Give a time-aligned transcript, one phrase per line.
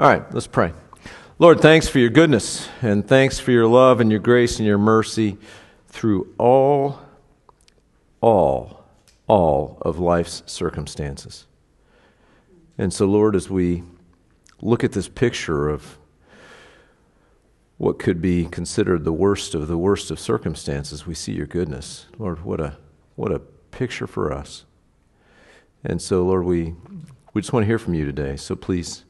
[0.00, 0.72] All right, let's pray.
[1.40, 4.78] Lord, thanks for your goodness and thanks for your love and your grace and your
[4.78, 5.38] mercy
[5.88, 7.00] through all,
[8.20, 8.84] all,
[9.26, 11.48] all of life's circumstances.
[12.78, 13.82] And so, Lord, as we
[14.62, 15.98] look at this picture of
[17.76, 22.06] what could be considered the worst of the worst of circumstances, we see your goodness.
[22.18, 22.76] Lord, what a,
[23.16, 24.64] what a picture for us.
[25.82, 26.76] And so, Lord, we,
[27.34, 28.36] we just want to hear from you today.
[28.36, 29.04] So please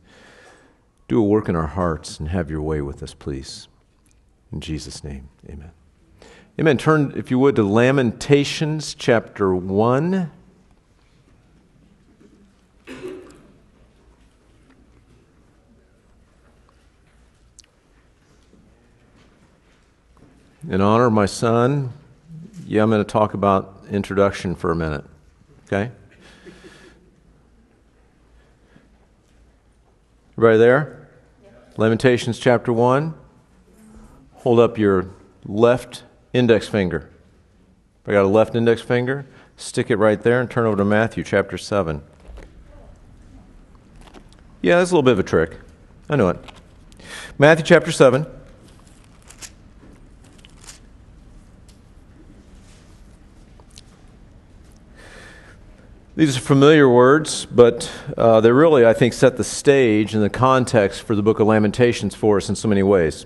[1.09, 3.67] do a work in our hearts and have your way with us, please.
[4.53, 5.71] In Jesus' name, amen.
[6.61, 6.77] Amen.
[6.77, 10.31] Turn, if you would, to Lamentations chapter 1.
[20.69, 21.93] In honor of my son,
[22.67, 25.05] yeah, I'm going to talk about introduction for a minute.
[25.67, 25.91] Okay?
[30.37, 30.98] Everybody there?
[31.79, 33.15] Lamentations chapter 1.
[34.39, 35.11] Hold up your
[35.45, 36.03] left
[36.33, 37.09] index finger.
[38.03, 40.85] If I got a left index finger, stick it right there and turn over to
[40.85, 42.03] Matthew chapter 7.
[44.61, 45.57] Yeah, that's a little bit of a trick.
[46.11, 46.41] I know it.
[47.39, 48.27] Matthew chapter 7.
[56.19, 60.29] These are familiar words, but uh, they really, I think, set the stage and the
[60.29, 63.25] context for the book of Lamentations for us in so many ways.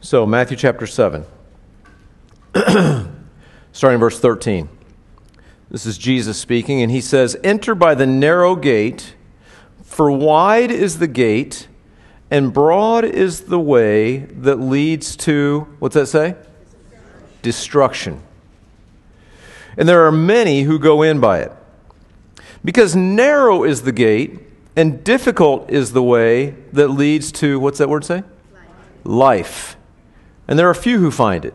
[0.00, 1.24] So, Matthew chapter 7,
[3.72, 4.68] starting verse 13.
[5.72, 9.16] This is Jesus speaking, and he says, Enter by the narrow gate,
[9.82, 11.66] for wide is the gate,
[12.30, 16.36] and broad is the way that leads to, what's that say?
[17.42, 18.22] Destruction
[19.76, 21.52] and there are many who go in by it.
[22.64, 24.40] Because narrow is the gate,
[24.76, 28.22] and difficult is the way that leads to, what's that word say?
[28.22, 29.04] Life.
[29.04, 29.76] Life.
[30.48, 31.54] And there are few who find it.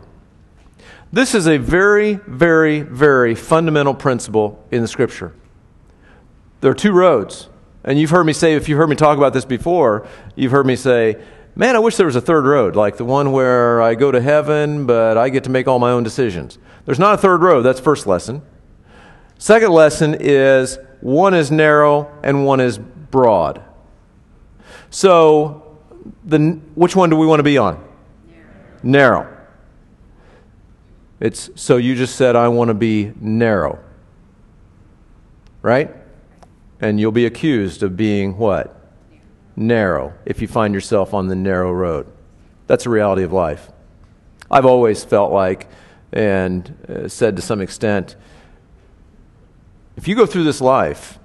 [1.12, 5.34] This is a very, very, very fundamental principle in the Scripture.
[6.60, 7.48] There are two roads.
[7.82, 10.66] And you've heard me say, if you've heard me talk about this before, you've heard
[10.66, 11.16] me say,
[11.54, 14.20] man, I wish there was a third road, like the one where I go to
[14.20, 16.58] heaven, but I get to make all my own decisions.
[16.84, 17.62] There's not a third road.
[17.62, 18.42] That's first lesson.
[19.38, 23.62] Second lesson is one is narrow and one is broad.
[24.90, 25.78] So,
[26.24, 27.82] the, which one do we want to be on?
[28.82, 29.22] Narrow.
[29.22, 29.36] narrow.
[31.20, 33.78] It's so you just said I want to be narrow.
[35.62, 35.94] Right?
[36.80, 38.79] And you'll be accused of being what?
[39.56, 42.06] Narrow if you find yourself on the narrow road.
[42.66, 43.70] That's a reality of life.
[44.50, 45.68] I've always felt like
[46.12, 48.16] and uh, said to some extent
[49.96, 51.18] if you go through this life,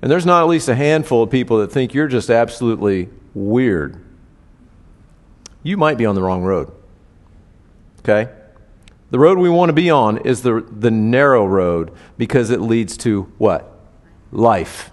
[0.00, 4.04] and there's not at least a handful of people that think you're just absolutely weird,
[5.62, 6.72] you might be on the wrong road.
[8.00, 8.32] Okay?
[9.12, 12.96] The road we want to be on is the, the narrow road because it leads
[12.98, 13.78] to what?
[14.32, 14.90] Life.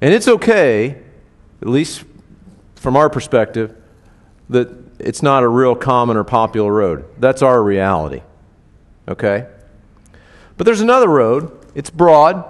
[0.00, 1.02] And it's okay,
[1.60, 2.04] at least
[2.76, 3.76] from our perspective,
[4.48, 7.04] that it's not a real common or popular road.
[7.18, 8.22] That's our reality.
[9.08, 9.46] Okay?
[10.56, 11.56] But there's another road.
[11.74, 12.44] It's broad.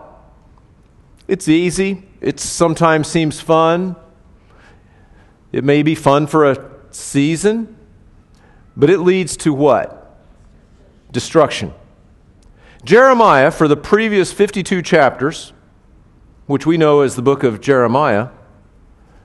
[1.26, 2.04] It's easy.
[2.20, 3.97] It sometimes seems fun.
[5.53, 7.76] It may be fun for a season,
[8.76, 10.19] but it leads to what?
[11.10, 11.72] Destruction.
[12.84, 15.53] Jeremiah, for the previous 52 chapters,
[16.48, 18.31] which we know as the book of Jeremiah,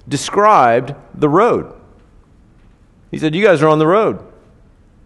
[0.08, 1.74] described the road.
[3.10, 4.20] He said, You guys are on the road.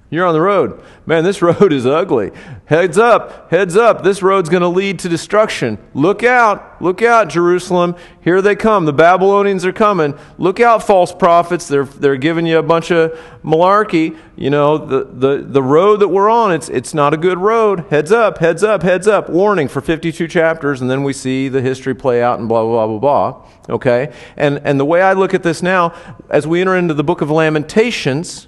[0.09, 0.81] You're on the road.
[1.05, 2.31] Man, this road is ugly.
[2.65, 4.03] Heads up, heads up.
[4.03, 5.77] This road's going to lead to destruction.
[5.93, 7.95] Look out, look out, Jerusalem.
[8.21, 8.85] Here they come.
[8.85, 10.17] The Babylonians are coming.
[10.37, 11.67] Look out, false prophets.
[11.67, 14.17] They're, they're giving you a bunch of malarkey.
[14.37, 17.85] You know, the, the, the road that we're on, it's, it's not a good road.
[17.89, 19.29] Heads up, heads up, heads up.
[19.29, 22.87] Warning for 52 chapters, and then we see the history play out and blah, blah,
[22.87, 23.75] blah, blah, blah.
[23.75, 24.13] Okay?
[24.37, 25.93] And, and the way I look at this now,
[26.29, 28.47] as we enter into the book of Lamentations,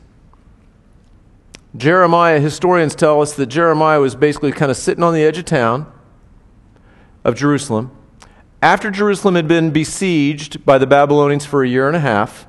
[1.77, 5.45] Jeremiah, historians tell us that Jeremiah was basically kind of sitting on the edge of
[5.45, 5.92] town
[7.24, 7.92] of Jerusalem.
[8.62, 12.48] After Jerusalem had been besieged by the Babylonians for a year and a half,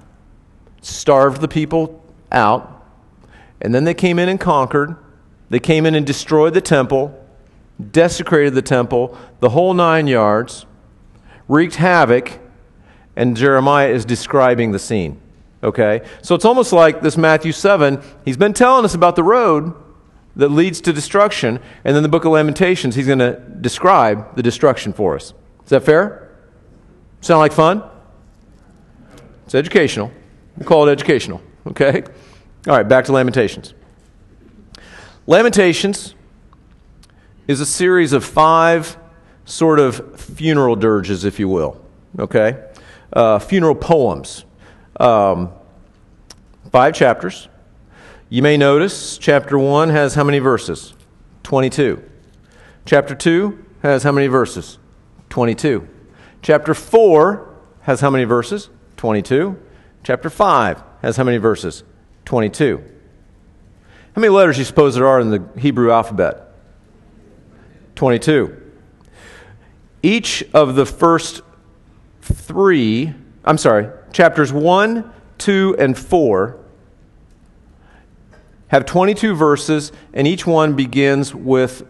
[0.80, 2.02] starved the people
[2.32, 2.84] out,
[3.60, 4.96] and then they came in and conquered.
[5.50, 7.14] They came in and destroyed the temple,
[7.90, 10.64] desecrated the temple, the whole nine yards,
[11.46, 12.38] wreaked havoc,
[13.16, 15.20] and Jeremiah is describing the scene.
[15.62, 16.02] Okay?
[16.22, 19.74] So it's almost like this Matthew 7, he's been telling us about the road
[20.36, 24.42] that leads to destruction, and then the book of Lamentations, he's going to describe the
[24.42, 25.34] destruction for us.
[25.64, 26.30] Is that fair?
[27.20, 27.82] Sound like fun?
[29.44, 30.12] It's educational.
[30.56, 32.04] We call it educational, okay?
[32.66, 33.74] All right, back to Lamentations.
[35.26, 36.14] Lamentations
[37.48, 38.96] is a series of five
[39.44, 41.84] sort of funeral dirges, if you will,
[42.18, 42.68] okay?
[43.12, 44.44] Uh, funeral poems.
[45.00, 45.50] Um,
[46.70, 47.48] five chapters.
[48.28, 50.92] You may notice chapter 1 has how many verses?
[51.42, 52.04] 22.
[52.84, 54.78] Chapter 2 has how many verses?
[55.30, 55.88] 22.
[56.42, 58.68] Chapter 4 has how many verses?
[58.98, 59.58] 22.
[60.04, 61.82] Chapter 5 has how many verses?
[62.26, 62.84] 22.
[64.14, 66.52] How many letters do you suppose there are in the Hebrew alphabet?
[67.94, 68.54] 22.
[70.02, 71.40] Each of the first
[72.20, 73.14] three,
[73.46, 76.56] I'm sorry, chapters 1, 2, and 4
[78.68, 81.84] have 22 verses, and each one begins with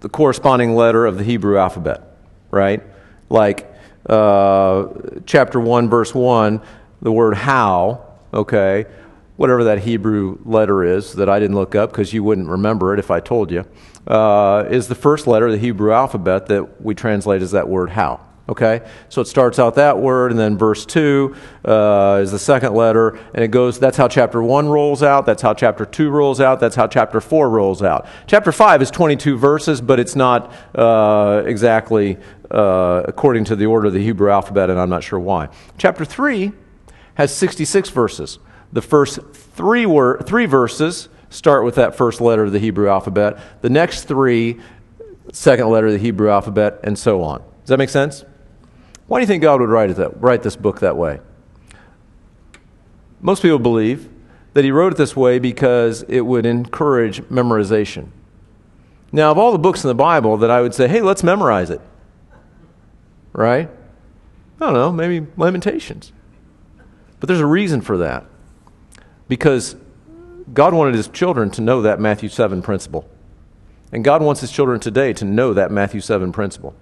[0.00, 2.02] the corresponding letter of the Hebrew alphabet,
[2.50, 2.82] right?
[3.30, 3.72] Like
[4.08, 4.88] uh,
[5.26, 6.60] chapter 1, verse 1,
[7.02, 8.04] the word how,
[8.34, 8.86] okay,
[9.36, 12.98] whatever that Hebrew letter is that I didn't look up because you wouldn't remember it
[12.98, 13.64] if I told you,
[14.08, 17.90] uh, is the first letter of the Hebrew alphabet that we translate as that word
[17.90, 18.20] how.
[18.52, 18.86] Okay?
[19.08, 21.34] So it starts out that word, and then verse 2
[21.64, 25.40] uh, is the second letter, and it goes, that's how chapter 1 rolls out, that's
[25.40, 28.06] how chapter 2 rolls out, that's how chapter 4 rolls out.
[28.26, 32.18] Chapter 5 is 22 verses, but it's not uh, exactly
[32.50, 35.48] uh, according to the order of the Hebrew alphabet, and I'm not sure why.
[35.78, 36.52] Chapter 3
[37.14, 38.38] has 66 verses.
[38.70, 39.86] The first three,
[40.24, 44.60] three verses start with that first letter of the Hebrew alphabet, the next three,
[45.32, 47.38] second letter of the Hebrew alphabet, and so on.
[47.62, 48.24] Does that make sense?
[49.06, 51.20] Why do you think God would write, that, write this book that way?
[53.20, 54.08] Most people believe
[54.54, 58.08] that he wrote it this way because it would encourage memorization.
[59.12, 61.70] Now, of all the books in the Bible that I would say, hey, let's memorize
[61.70, 61.80] it,
[63.32, 63.68] right?
[64.60, 66.12] I don't know, maybe Lamentations.
[67.20, 68.24] But there's a reason for that.
[69.28, 69.76] Because
[70.52, 73.08] God wanted his children to know that Matthew 7 principle.
[73.92, 76.74] And God wants his children today to know that Matthew 7 principle.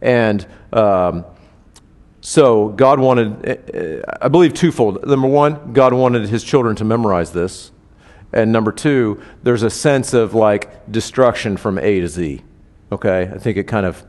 [0.00, 1.24] And um,
[2.24, 5.04] so God wanted, I believe, twofold.
[5.04, 7.72] Number one, God wanted his children to memorize this.
[8.32, 12.42] And number two, there's a sense of like destruction from A to Z.
[12.92, 13.22] Okay?
[13.22, 14.04] I think it kind of,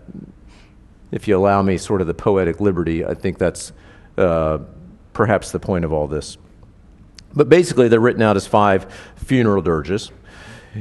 [1.12, 3.74] if you allow me sort of the poetic liberty, I think that's
[4.16, 4.60] uh,
[5.14, 6.38] perhaps the point of all this.
[7.34, 10.12] But basically, they're written out as five funeral dirges.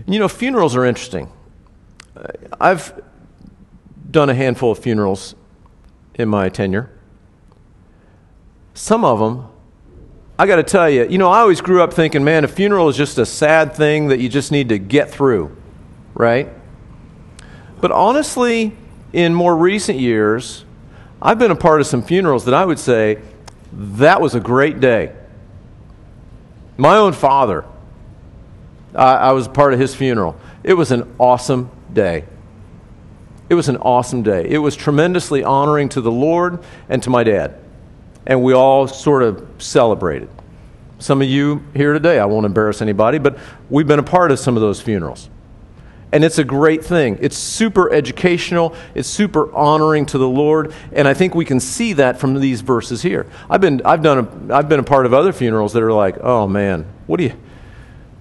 [0.06, 1.32] You know, funerals are interesting.
[2.60, 3.02] I've
[4.10, 5.34] done a handful of funerals
[6.14, 6.90] in my tenure.
[8.82, 9.46] Some of them,
[10.36, 12.88] I got to tell you, you know, I always grew up thinking, man, a funeral
[12.88, 15.56] is just a sad thing that you just need to get through,
[16.14, 16.48] right?
[17.80, 18.76] But honestly,
[19.12, 20.64] in more recent years,
[21.22, 23.22] I've been a part of some funerals that I would say
[23.72, 25.14] that was a great day.
[26.76, 27.64] My own father,
[28.96, 30.34] I, I was part of his funeral.
[30.64, 32.24] It was an awesome day.
[33.48, 34.44] It was an awesome day.
[34.50, 37.61] It was tremendously honoring to the Lord and to my dad
[38.26, 40.28] and we all sort of celebrated.
[40.98, 43.36] Some of you here today, I won't embarrass anybody, but
[43.68, 45.28] we've been a part of some of those funerals.
[46.12, 47.18] And it's a great thing.
[47.20, 51.94] It's super educational, it's super honoring to the Lord, and I think we can see
[51.94, 53.26] that from these verses here.
[53.50, 56.18] I've been, I've done a, I've been a part of other funerals that are like,
[56.20, 57.34] oh man, what do you,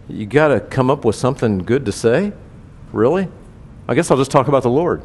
[0.07, 2.31] you got to come up with something good to say?
[2.91, 3.27] Really?
[3.87, 5.03] I guess I'll just talk about the Lord.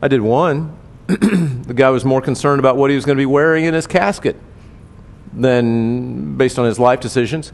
[0.00, 3.26] I did one the guy was more concerned about what he was going to be
[3.26, 4.36] wearing in his casket
[5.32, 7.52] than based on his life decisions.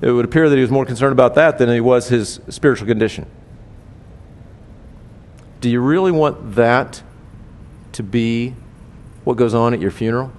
[0.00, 2.86] It would appear that he was more concerned about that than he was his spiritual
[2.86, 3.26] condition.
[5.60, 7.02] Do you really want that
[7.92, 8.54] to be
[9.24, 10.32] what goes on at your funeral?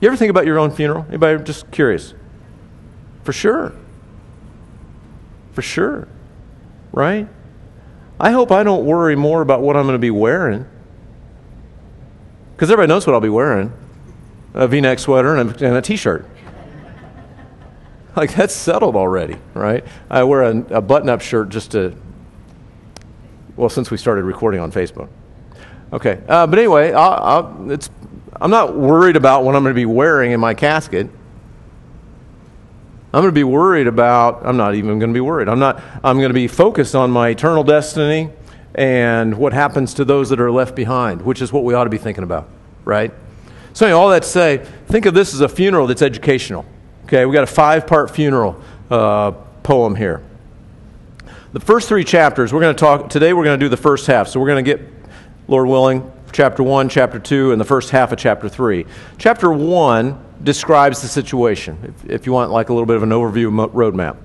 [0.00, 1.04] You ever think about your own funeral?
[1.08, 2.14] Anybody just curious?
[3.24, 3.72] For sure.
[5.52, 6.06] For sure.
[6.92, 7.28] Right?
[8.20, 10.66] I hope I don't worry more about what I'm going to be wearing
[12.58, 13.72] because everybody knows what I'll be wearing
[14.52, 16.26] a v neck sweater and a, and a t shirt.
[18.16, 19.84] Like, that's settled already, right?
[20.10, 21.94] I wear a, a button up shirt just to,
[23.54, 25.08] well, since we started recording on Facebook.
[25.92, 27.90] Okay, uh, but anyway, I'll, I'll, it's,
[28.40, 31.08] I'm not worried about what I'm going to be wearing in my casket.
[33.12, 35.48] I'm going to be worried about, I'm not even going to be worried.
[35.48, 38.30] I'm not, I'm going to be focused on my eternal destiny
[38.78, 41.90] and what happens to those that are left behind, which is what we ought to
[41.90, 42.48] be thinking about,
[42.84, 43.12] right?
[43.72, 46.64] So, anyway, all that to say, think of this as a funeral that's educational.
[47.04, 49.32] Okay, we got a five part funeral uh,
[49.64, 50.22] poem here.
[51.52, 54.06] The first three chapters, we're going to talk, today we're going to do the first
[54.06, 54.28] half.
[54.28, 54.88] So, we're going to get,
[55.48, 58.86] Lord willing, chapter 1, chapter 2, and the first half of chapter 3.
[59.18, 63.10] Chapter 1 describes the situation, if, if you want like a little bit of an
[63.10, 64.18] overview roadmap.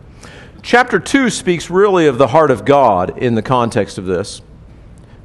[0.63, 4.41] Chapter 2 speaks really of the heart of God in the context of this,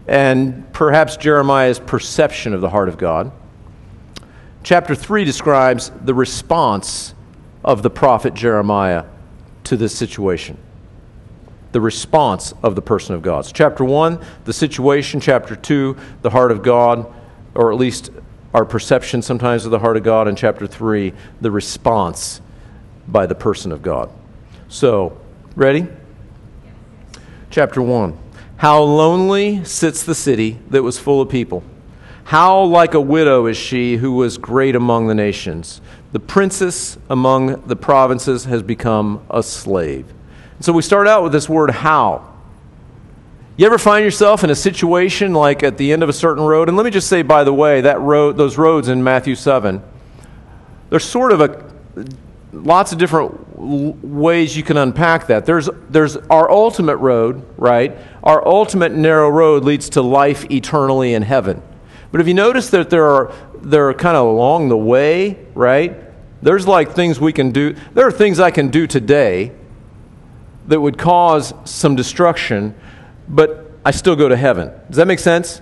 [0.09, 3.31] and perhaps Jeremiah's perception of the heart of God.
[4.65, 7.15] Chapter 3 describes the response
[7.65, 9.05] of the prophet Jeremiah
[9.63, 10.59] to this situation.
[11.71, 13.47] The response of the person of God.
[13.47, 15.21] So, chapter 1, the situation.
[15.21, 17.15] Chapter 2, the heart of God,
[17.55, 18.11] or at least
[18.55, 20.27] our perception sometimes of the heart of God.
[20.27, 22.41] And chapter 3, the response
[23.07, 24.11] by the person of God.
[24.69, 25.17] So,
[25.59, 25.89] Ready?
[27.51, 28.17] Chapter 1.
[28.59, 31.65] How lonely sits the city that was full of people.
[32.23, 35.81] How like a widow is she who was great among the nations.
[36.13, 40.07] The princess among the provinces has become a slave.
[40.61, 42.33] so we start out with this word how.
[43.57, 46.69] You ever find yourself in a situation like at the end of a certain road?
[46.69, 49.83] And let me just say, by the way, that road, those roads in Matthew 7,
[50.89, 51.65] they're sort of a
[52.53, 55.45] lots of different ways you can unpack that.
[55.45, 57.97] There's, there's our ultimate road, right?
[58.23, 61.63] Our ultimate narrow road leads to life eternally in heaven.
[62.11, 65.97] But if you notice that there are, there are kind of along the way, right?
[66.41, 67.75] There's like things we can do.
[67.93, 69.53] There are things I can do today
[70.69, 72.75] that would cause some destruction,
[73.29, 74.71] but I still go to heaven.
[74.89, 75.61] Does that make sense?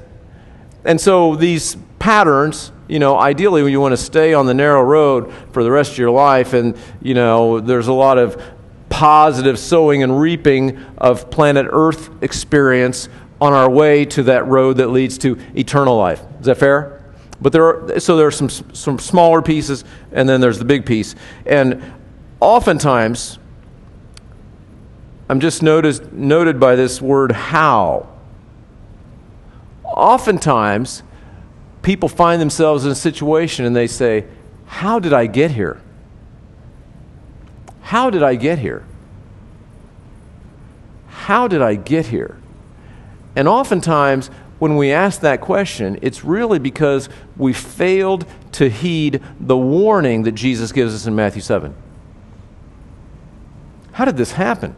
[0.85, 5.33] And so these patterns you know, ideally, you want to stay on the narrow road
[5.53, 8.41] for the rest of your life, and, you know, there's a lot of
[8.89, 13.09] positive sowing and reaping of planet Earth experience
[13.41, 16.23] on our way to that road that leads to eternal life.
[16.41, 17.05] Is that fair?
[17.41, 20.87] But there are, so there are some, some smaller pieces, and then there's the big
[20.87, 21.15] piece.
[21.45, 21.93] And
[22.41, 23.39] oftentimes,
[25.29, 28.09] I'm just noticed, noted by this word how.
[29.85, 31.03] Oftentimes,
[31.87, 34.25] people find themselves in a situation and they say,
[34.67, 35.81] How did I get here?
[37.81, 38.85] How did I get here?
[41.07, 42.39] How did I get here?
[43.37, 49.57] And oftentimes, when we ask that question, it's really because we failed to heed the
[49.57, 51.73] warning that Jesus gives us in Matthew 7.
[53.93, 54.75] How did this happen?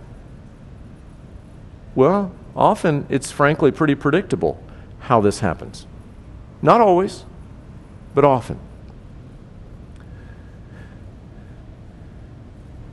[1.94, 4.62] Well, often it's frankly pretty predictable
[4.98, 5.86] how this happens.
[6.60, 7.24] Not always,
[8.14, 8.58] but often.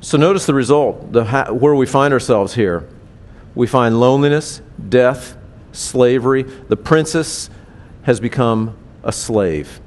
[0.02, 2.88] So notice the result, the, where we find ourselves here.
[3.56, 5.36] We find loneliness, death,
[5.72, 6.44] slavery.
[6.44, 7.50] The princess
[8.04, 9.80] has become a slave.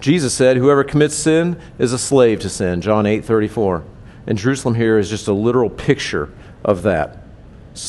[0.00, 3.84] Jesus said, Whoever commits sin is a slave to sin, John 8 34.
[4.26, 6.32] And Jerusalem here is just a literal picture
[6.64, 7.22] of that,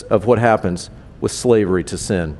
[0.09, 2.37] of what happens with slavery to sin.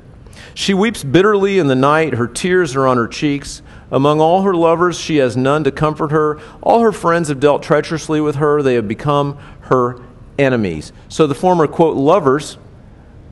[0.54, 3.62] She weeps bitterly in the night, her tears are on her cheeks.
[3.90, 6.40] Among all her lovers, she has none to comfort her.
[6.62, 9.96] All her friends have dealt treacherously with her, they have become her
[10.38, 10.92] enemies.
[11.08, 12.58] So the former, quote, lovers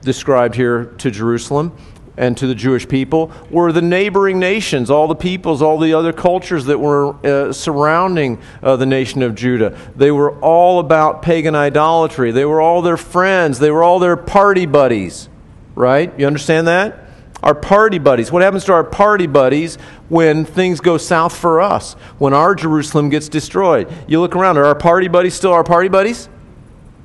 [0.02, 1.76] described here to Jerusalem
[2.16, 6.12] and to the Jewish people were the neighboring nations, all the peoples, all the other
[6.12, 9.76] cultures that were uh, surrounding uh, the nation of Judah.
[9.96, 12.30] They were all about pagan idolatry.
[12.30, 13.58] They were all their friends.
[13.58, 15.30] They were all their party buddies,
[15.74, 16.12] right?
[16.18, 17.06] You understand that?
[17.42, 18.30] Our party buddies.
[18.30, 19.76] What happens to our party buddies
[20.08, 21.94] when things go south for us?
[22.18, 23.90] When our Jerusalem gets destroyed?
[24.06, 26.28] You look around, are our party buddies still our party buddies?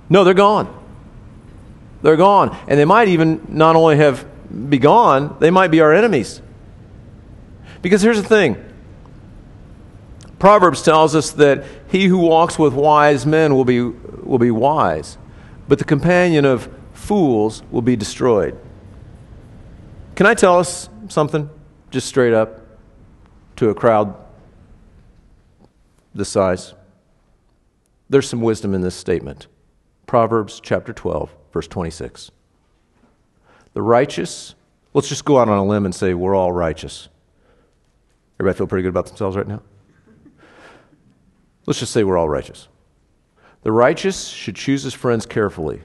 [0.10, 0.84] No, they're gone.
[2.02, 2.56] They're gone.
[2.68, 4.28] And they might even not only have
[4.70, 6.42] be gone, they might be our enemies.
[7.82, 8.58] Because here's the thing
[10.40, 15.18] Proverbs tells us that he who walks with wise men will be, will be wise,
[15.68, 16.70] but the companion of
[17.06, 18.58] fools will be destroyed.
[20.16, 21.50] Can I tell us something,
[21.92, 22.62] just straight up,
[23.58, 24.16] to a crowd
[26.16, 26.74] this size?
[28.10, 29.48] There's some wisdom in this statement.
[30.08, 32.32] Proverbs chapter 12, verse 26.
[33.74, 34.56] The righteous,
[34.94, 37.10] let's just go out on a limb and say we're all righteous.
[38.40, 39.62] Everybody feel pretty good about themselves right now?
[41.66, 42.68] Let's just say we're all righteous.
[43.64, 45.82] The righteous should choose his friends carefully,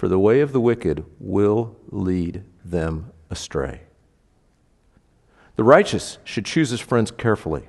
[0.00, 3.82] for the way of the wicked will lead them astray.
[5.56, 7.68] The righteous should choose his friends carefully,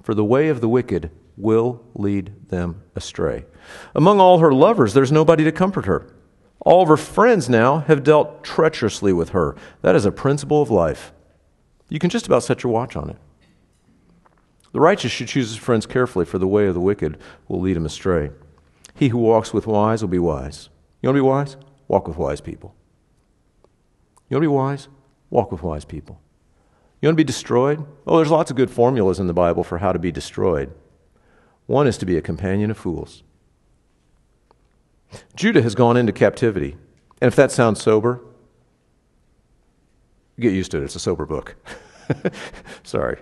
[0.00, 3.44] for the way of the wicked will lead them astray.
[3.92, 6.06] Among all her lovers, there's nobody to comfort her.
[6.60, 9.56] All of her friends now have dealt treacherously with her.
[9.82, 11.12] That is a principle of life.
[11.88, 13.16] You can just about set your watch on it.
[14.70, 17.76] The righteous should choose his friends carefully, for the way of the wicked will lead
[17.76, 18.30] him astray.
[18.94, 20.68] He who walks with wise will be wise.
[21.04, 21.56] You want to be wise?
[21.88, 22.74] Walk with wise people.
[24.28, 24.88] You want to be wise?
[25.30, 26.20] Walk with wise people.
[27.00, 27.84] You want to be destroyed?
[28.06, 30.72] Oh, there's lots of good formulas in the Bible for how to be destroyed.
[31.66, 33.22] One is to be a companion of fools.
[35.36, 36.76] Judah has gone into captivity.
[37.20, 38.20] And if that sounds sober,
[40.38, 40.84] get used to it.
[40.84, 41.56] It's a sober book.
[42.82, 43.18] Sorry.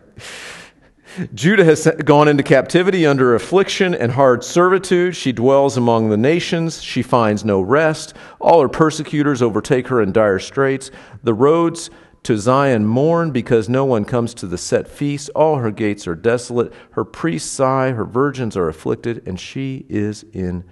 [1.35, 5.14] Judah has gone into captivity under affliction and hard servitude.
[5.14, 6.83] She dwells among the nations.
[6.83, 8.14] She finds no rest.
[8.40, 10.90] All her persecutors overtake her in dire straits.
[11.23, 11.90] The roads
[12.23, 15.28] to Zion mourn because no one comes to the set feast.
[15.35, 16.73] All her gates are desolate.
[16.92, 17.90] Her priests sigh.
[17.90, 20.64] Her virgins are afflicted, and she is in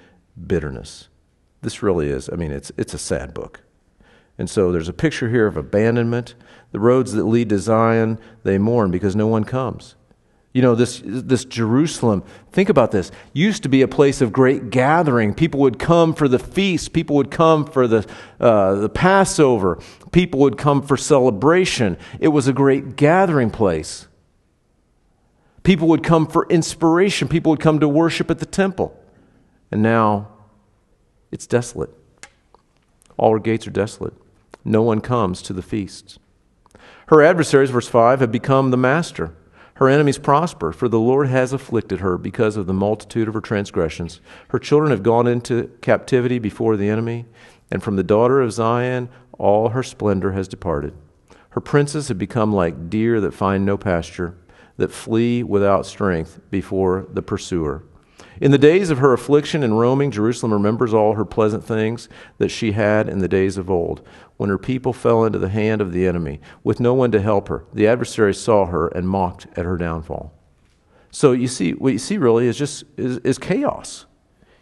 [0.46, 1.08] bitterness.
[1.62, 3.60] This really is, I mean, it's, it's a sad book.
[4.38, 6.34] And so there's a picture here of abandonment.
[6.72, 9.96] The roads that lead to Zion, they mourn because no one comes.
[10.52, 14.70] You know, this, this Jerusalem, think about this, used to be a place of great
[14.70, 15.32] gathering.
[15.32, 18.04] People would come for the feast, people would come for the,
[18.40, 19.78] uh, the Passover,
[20.10, 21.96] people would come for celebration.
[22.18, 24.08] It was a great gathering place.
[25.62, 28.96] People would come for inspiration, people would come to worship at the temple.
[29.70, 30.28] And now
[31.30, 31.90] it's desolate.
[33.16, 34.14] All her gates are desolate.
[34.64, 36.18] No one comes to the feasts.
[37.06, 39.34] Her adversaries, verse 5, have become the master.
[39.80, 43.40] Her enemies prosper, for the Lord has afflicted her because of the multitude of her
[43.40, 44.20] transgressions.
[44.48, 47.24] Her children have gone into captivity before the enemy,
[47.70, 49.08] and from the daughter of Zion
[49.38, 50.92] all her splendor has departed.
[51.52, 54.36] Her princes have become like deer that find no pasture,
[54.76, 57.82] that flee without strength before the pursuer.
[58.40, 62.48] In the days of her affliction and roaming, Jerusalem remembers all her pleasant things that
[62.48, 64.00] she had in the days of old,
[64.38, 67.48] when her people fell into the hand of the enemy, with no one to help
[67.48, 67.66] her.
[67.74, 70.32] The adversary saw her and mocked at her downfall.
[71.10, 74.06] So you see, what you see really is just is, is chaos.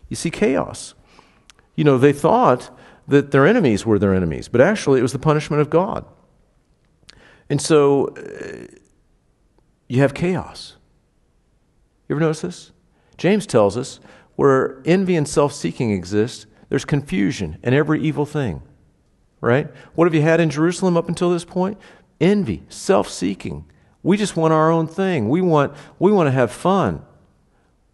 [0.09, 0.95] You see chaos.
[1.77, 5.19] You know, they thought that their enemies were their enemies, but actually it was the
[5.21, 6.05] punishment of God.
[7.49, 8.67] And so uh,
[9.87, 10.77] you have chaos.
[12.09, 12.73] You ever notice this?
[13.19, 14.01] James tells us
[14.37, 18.63] where envy and self seeking exist, there's confusion and every evil thing.
[19.41, 19.69] Right?
[19.95, 21.79] What have you had in Jerusalem up until this point?
[22.21, 23.65] Envy, self seeking.
[24.03, 25.29] We just want our own thing.
[25.29, 27.03] We want, we want to have fun.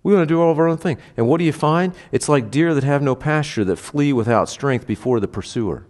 [0.03, 0.99] We want to do all of our own thing.
[1.17, 1.95] And what do you find?
[2.13, 5.87] It's like deer that have no pasture, that flee without strength before the pursuer.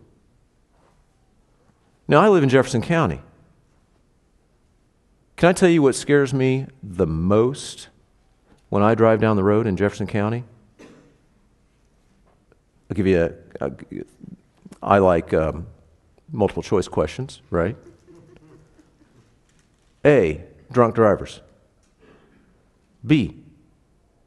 [2.06, 3.22] Now, I live in Jefferson County.
[5.36, 7.88] Can I tell you what scares me the most
[8.68, 10.44] when I drive down the road in Jefferson County,
[12.90, 13.22] I'll give you
[13.60, 13.66] a.
[13.66, 13.72] a
[14.82, 15.66] I like um,
[16.30, 17.76] multiple choice questions, right?
[20.04, 21.40] A, drunk drivers.
[23.06, 23.36] B,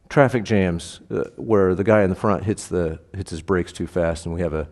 [0.09, 3.87] traffic jams uh, where the guy in the front hits, the, hits his brakes too
[3.87, 4.67] fast and we have a,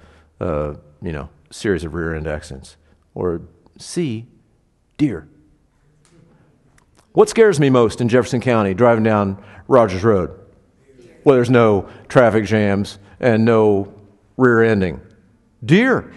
[1.02, 2.78] you know, series of rear end accidents.
[3.14, 3.42] Or
[3.78, 4.26] C,
[4.98, 5.28] deer.
[7.14, 10.38] What scares me most in Jefferson County driving down Rogers Road,
[11.24, 13.94] where there's no traffic jams and no
[14.38, 15.02] rear ending.
[15.64, 16.14] Deer,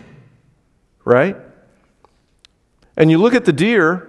[1.04, 1.36] right?
[2.96, 4.04] And you look at the deer,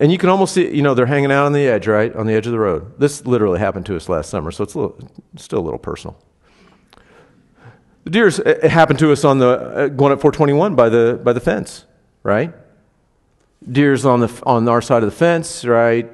[0.00, 2.14] and you can almost see, you know, they're hanging out on the edge, right?
[2.14, 2.98] On the edge of the road.
[2.98, 4.98] This literally happened to us last summer, so it's a little,
[5.36, 6.16] still a little personal.
[8.04, 11.34] The deer it happened to us on the uh, going up 421 by the by
[11.34, 11.84] the fence,
[12.22, 12.54] right?
[13.70, 16.10] Deer's on the on our side of the fence, right?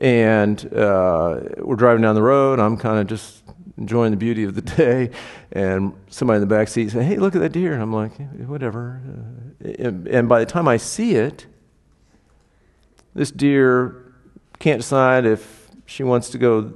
[0.00, 2.58] And uh, we're driving down the road.
[2.60, 3.42] I'm kind of just
[3.78, 5.10] enjoying the beauty of the day,
[5.52, 8.12] and somebody in the back seat said, "Hey, look at that deer." And I'm like,
[8.46, 9.00] "Whatever."
[9.64, 11.46] Uh, and, and by the time I see it,
[13.14, 14.12] this deer
[14.58, 16.72] can't decide if she wants to go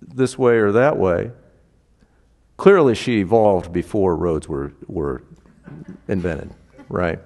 [0.00, 1.30] this way or that way.
[2.56, 5.22] Clearly, she evolved before roads were were
[6.08, 6.50] invented,
[6.88, 7.18] right?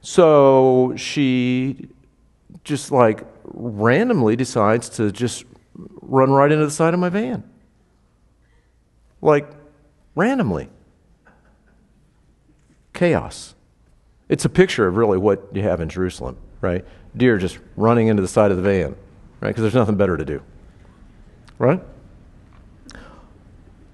[0.00, 1.88] So she
[2.62, 5.44] just like randomly decides to just
[6.00, 7.44] run right into the side of my van.
[9.20, 9.50] Like,
[10.14, 10.68] randomly.
[12.92, 13.54] Chaos.
[14.28, 16.84] It's a picture of really what you have in Jerusalem, right?
[17.16, 18.96] Deer just running into the side of the van,
[19.40, 19.48] right?
[19.48, 20.42] Because there's nothing better to do,
[21.58, 21.80] right?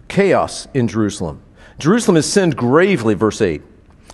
[0.09, 1.43] Chaos in Jerusalem.
[1.79, 3.63] Jerusalem has sinned gravely, verse 8.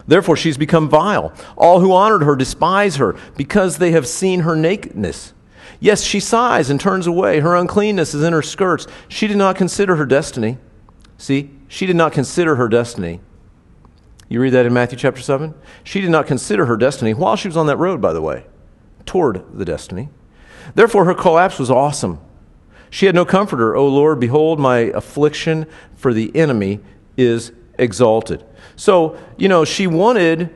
[0.06, 1.32] Therefore, she's become vile.
[1.56, 5.32] All who honored her despise her because they have seen her nakedness.
[5.80, 7.40] Yes, she sighs and turns away.
[7.40, 8.86] Her uncleanness is in her skirts.
[9.08, 10.58] She did not consider her destiny.
[11.18, 13.20] See, she did not consider her destiny.
[14.28, 15.54] You read that in Matthew chapter 7?
[15.84, 18.44] She did not consider her destiny while she was on that road, by the way,
[19.04, 20.08] toward the destiny.
[20.74, 22.20] Therefore, her collapse was awesome.
[22.90, 23.76] She had no comforter.
[23.76, 26.80] O Lord, behold, my affliction for the enemy
[27.16, 28.44] is exalted.
[28.76, 30.54] So, you know, she wanted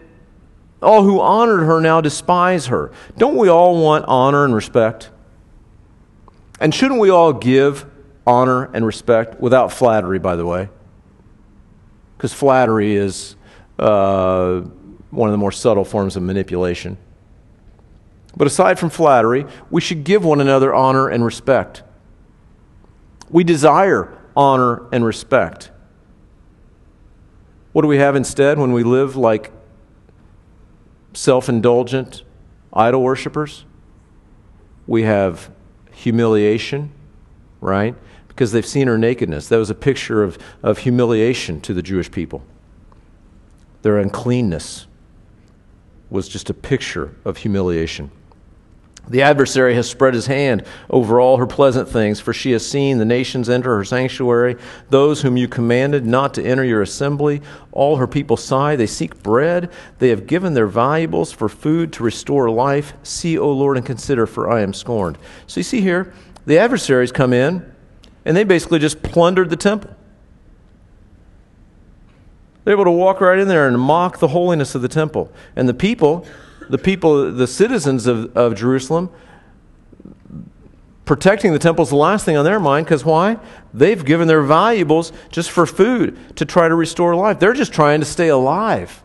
[0.82, 2.90] All who honored her now despise her.
[3.18, 5.10] Don't we all want honor and respect?
[6.58, 7.86] And shouldn't we all give
[8.26, 10.68] honor and respect without flattery, by the way?
[12.16, 13.36] Because flattery is
[13.78, 14.60] uh,
[15.10, 16.96] one of the more subtle forms of manipulation.
[18.36, 21.82] But aside from flattery, we should give one another honor and respect.
[23.28, 25.70] We desire honor and respect.
[27.72, 29.52] What do we have instead when we live like
[31.12, 32.22] self indulgent
[32.72, 33.64] idol worshippers?
[34.86, 35.50] We have
[35.92, 36.90] humiliation,
[37.60, 37.94] right?
[38.26, 39.48] Because they've seen her nakedness.
[39.48, 42.42] That was a picture of, of humiliation to the Jewish people.
[43.82, 44.86] Their uncleanness
[46.10, 48.10] was just a picture of humiliation.
[49.10, 52.98] The adversary has spread his hand over all her pleasant things, for she has seen
[52.98, 54.56] the nations enter her sanctuary,
[54.88, 57.42] those whom you commanded not to enter your assembly.
[57.72, 59.68] All her people sigh, they seek bread.
[59.98, 62.92] They have given their valuables for food to restore life.
[63.02, 65.18] See, O Lord, and consider, for I am scorned.
[65.48, 66.14] So you see here,
[66.46, 67.68] the adversaries come in,
[68.24, 69.90] and they basically just plundered the temple.
[72.62, 75.32] They're able to walk right in there and mock the holiness of the temple.
[75.56, 76.24] And the people
[76.70, 79.10] the people, the citizens of, of Jerusalem,
[81.04, 83.36] protecting the temple is the last thing on their mind because why?
[83.74, 87.40] They've given their valuables just for food to try to restore life.
[87.40, 89.02] They're just trying to stay alive.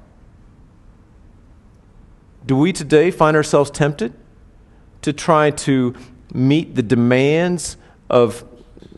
[2.46, 4.14] Do we today find ourselves tempted
[5.02, 5.96] to try to
[6.32, 8.44] meet the demands of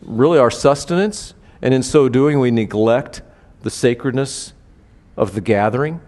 [0.02, 1.32] really our sustenance?
[1.62, 3.22] And in so doing, we neglect
[3.62, 4.52] the sacredness
[5.16, 6.02] of the gathering?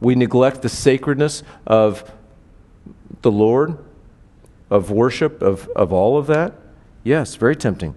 [0.00, 2.12] We neglect the sacredness of
[3.22, 3.78] the Lord,
[4.70, 6.54] of worship, of, of all of that.
[7.02, 7.94] Yes, very tempting.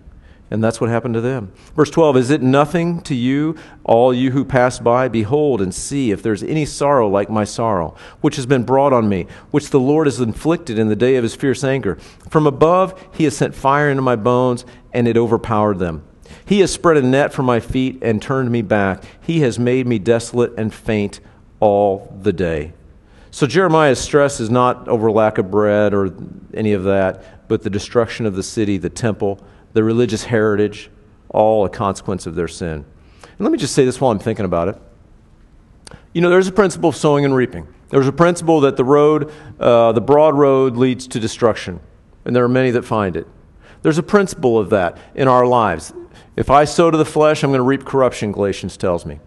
[0.52, 1.52] And that's what happened to them.
[1.76, 5.08] Verse 12 Is it nothing to you, all you who pass by?
[5.08, 9.08] Behold and see if there's any sorrow like my sorrow, which has been brought on
[9.08, 11.96] me, which the Lord has inflicted in the day of his fierce anger.
[12.30, 16.04] From above he has sent fire into my bones, and it overpowered them.
[16.46, 19.04] He has spread a net for my feet and turned me back.
[19.22, 21.20] He has made me desolate and faint
[21.60, 22.74] all the day.
[23.32, 26.14] So Jeremiah's stress is not over lack of bread or
[26.54, 29.40] any of that, but the destruction of the city, the temple,
[29.74, 30.90] the religious heritage,
[31.30, 32.86] all a consequence of their sin.
[33.22, 34.82] And let me just say this while I'm thinking about it.
[36.14, 37.68] You know, there's a principle of sowing and reaping.
[37.90, 41.80] There's a principle that the road, uh, the broad road, leads to destruction,
[42.26, 43.28] and there are many that find it.
[43.82, 45.94] There's a principle of that in our lives.
[46.36, 49.20] If I sow to the flesh, I'm going to reap corruption, Galatians tells me.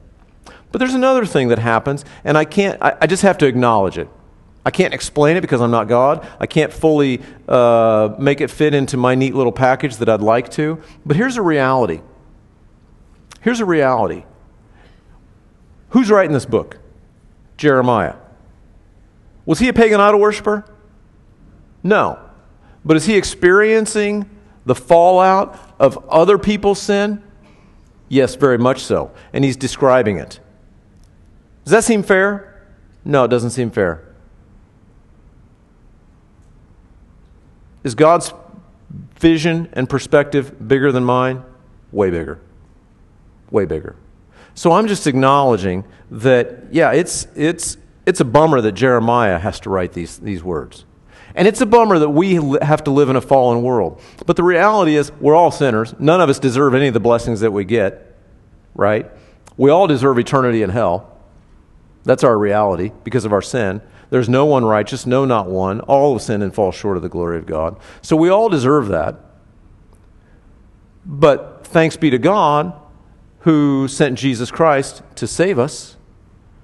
[0.73, 3.99] But there's another thing that happens, and I can't, I, I just have to acknowledge
[3.99, 4.09] it.
[4.65, 6.27] I can't explain it because I'm not God.
[6.41, 10.51] I can't fully uh, make it fit into my neat little package that I'd like
[10.53, 10.81] to.
[11.05, 12.01] But here's a reality.
[13.41, 14.25] Here's a reality.
[15.91, 16.79] Who's writing this book?
[17.57, 18.15] Jeremiah.
[19.45, 20.65] Was he a pagan idol worshiper?
[21.83, 22.19] No.
[22.85, 24.31] But is he experiencing
[24.65, 27.23] the fallout of other people's sin?
[28.09, 29.11] Yes, very much so.
[29.33, 30.39] And he's describing it.
[31.65, 32.67] Does that seem fair?
[33.05, 34.03] No, it doesn't seem fair.
[37.85, 38.33] Is God's
[39.19, 41.43] vision and perspective bigger than mine?
[41.91, 42.41] Way bigger.
[43.51, 43.97] Way bigger.
[44.55, 49.71] So I'm just acknowledging that, yeah, it's, it's, it's a bummer that Jeremiah has to
[49.71, 50.85] write these, these words.
[51.35, 54.01] And it's a bummer that we have to live in a fallen world.
[54.27, 55.95] But the reality is, we're all sinners.
[55.99, 58.15] None of us deserve any of the blessings that we get,
[58.75, 59.11] right?
[59.57, 61.12] We all deserve eternity in hell.
[62.05, 63.81] That's our reality because of our sin.
[64.11, 65.81] There's no one righteous, no, not one.
[65.81, 67.79] All have sinned and fall short of the glory of God.
[68.03, 69.17] So we all deserve that.
[71.05, 72.75] But thanks be to God
[73.41, 75.97] who sent Jesus Christ to save us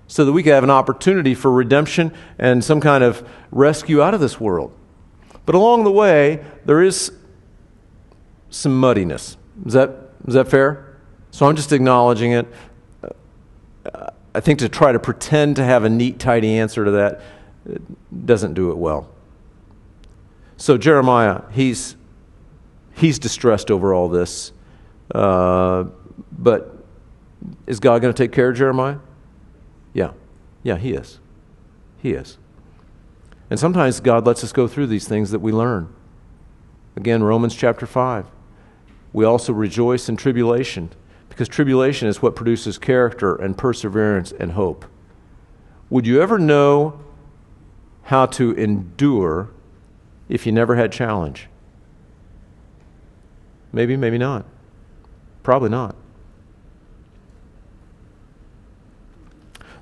[0.07, 4.15] so that we could have an opportunity for redemption and some kind of rescue out
[4.15, 4.73] of this world.
[5.45, 7.13] But along the way, there is
[8.51, 9.37] some muddiness.
[9.67, 10.97] Is that, is that fair?
[11.31, 12.47] So I'm just acknowledging it.
[14.39, 17.21] I think to try to pretend to have a neat, tidy answer to that
[18.25, 19.11] doesn't do it well.
[20.57, 21.97] So Jeremiah, he's
[22.95, 24.53] he's distressed over all this,
[25.13, 25.87] uh,
[26.31, 26.85] but
[27.67, 28.99] is God going to take care of Jeremiah?
[29.93, 30.13] Yeah,
[30.63, 31.19] yeah, he is.
[32.01, 32.39] He is.
[33.51, 35.93] And sometimes God lets us go through these things that we learn.
[36.95, 38.27] Again, Romans chapter 5.
[39.13, 40.91] We also rejoice in tribulation
[41.39, 44.85] because tribulation is what produces character and perseverance and hope.
[45.89, 46.99] Would you ever know
[48.03, 49.49] how to endure
[50.29, 51.49] if you never had challenge?
[53.73, 54.47] Maybe, maybe not.
[55.45, 55.95] Probably not.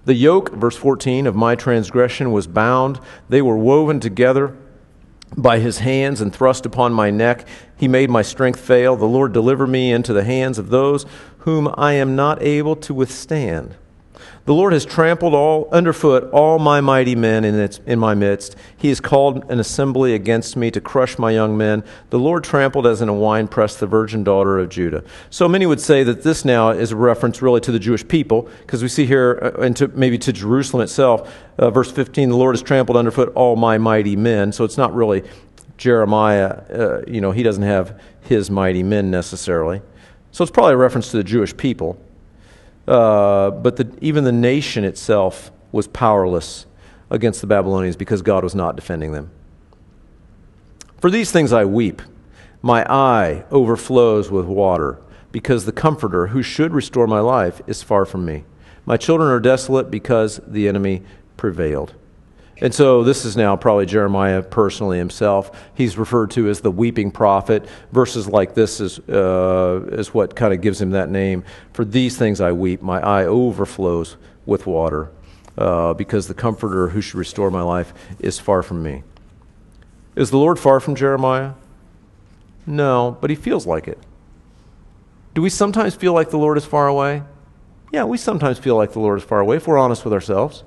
[0.05, 3.01] The yoke, verse 14, of my transgression was bound.
[3.31, 4.55] They were woven together
[5.37, 7.47] by his hands and thrust upon my neck.
[7.77, 8.97] He made my strength fail.
[8.97, 11.07] The Lord deliver me into the hands of those
[11.39, 13.77] whom I am not able to withstand.
[14.47, 18.55] The Lord has trampled all underfoot all my mighty men in, its, in my midst.
[18.77, 21.83] He has called an assembly against me to crush my young men.
[22.11, 25.03] The Lord trampled as in a winepress the virgin daughter of Judah.
[25.31, 28.49] So many would say that this now is a reference really to the Jewish people,
[28.61, 31.29] because we see here, uh, and to, maybe to Jerusalem itself,
[31.59, 34.53] uh, verse 15, the Lord has trampled underfoot all my mighty men.
[34.53, 35.25] So it's not really
[35.77, 39.83] Jeremiah, uh, you know, he doesn't have his mighty men necessarily.
[40.31, 42.01] So it's probably a reference to the Jewish people.
[42.87, 46.67] Uh, but the, even the nation itself was powerless
[47.11, 49.31] against the Babylonians because God was not defending them.
[51.01, 52.03] For these things I weep.
[52.63, 54.99] My eye overflows with water
[55.31, 58.45] because the Comforter who should restore my life is far from me.
[58.87, 61.03] My children are desolate because the enemy
[61.37, 61.95] prevailed.
[62.61, 65.51] And so this is now probably Jeremiah personally himself.
[65.75, 67.69] He's referred to as the weeping prophet.
[67.93, 71.45] Verses like this is, uh, is what kind of gives him that name.
[71.75, 72.81] For these things I weep.
[72.81, 74.17] My eye overflows
[74.47, 75.11] with water
[75.59, 79.03] uh, because the comforter who should restore my life is far from me.
[80.15, 81.53] Is the Lord far from Jeremiah?
[82.67, 83.99] No, but he feels like it.
[85.35, 87.23] Do we sometimes feel like the Lord is far away?
[87.93, 90.65] Yeah, we sometimes feel like the Lord is far away if we're honest with ourselves.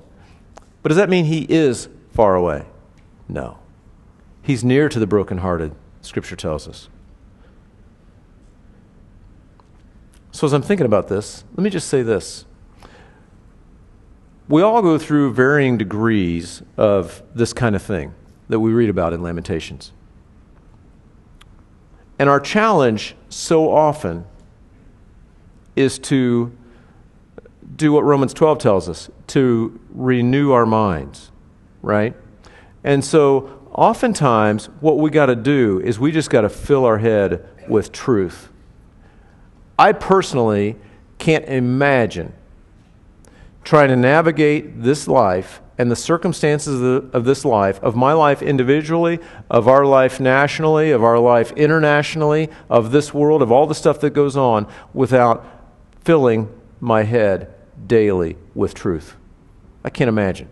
[0.82, 2.66] But does that mean he is far away?
[3.28, 3.58] No.
[4.42, 6.88] He's near to the brokenhearted, Scripture tells us.
[10.32, 12.46] So, as I'm thinking about this, let me just say this.
[14.48, 18.14] We all go through varying degrees of this kind of thing
[18.48, 19.92] that we read about in Lamentations.
[22.18, 24.24] And our challenge so often
[25.76, 26.52] is to
[27.76, 31.30] do what Romans 12 tells us to renew our minds,
[31.82, 32.14] right?
[32.84, 36.98] And so, oftentimes, what we got to do is we just got to fill our
[36.98, 38.48] head with truth.
[39.78, 40.76] I personally
[41.18, 42.34] can't imagine
[43.62, 48.42] trying to navigate this life and the circumstances of, of this life, of my life
[48.42, 53.74] individually, of our life nationally, of our life internationally, of this world, of all the
[53.74, 55.46] stuff that goes on, without
[56.04, 56.48] filling
[56.80, 57.54] my head
[57.86, 59.16] daily with truth.
[59.84, 60.48] I can't imagine.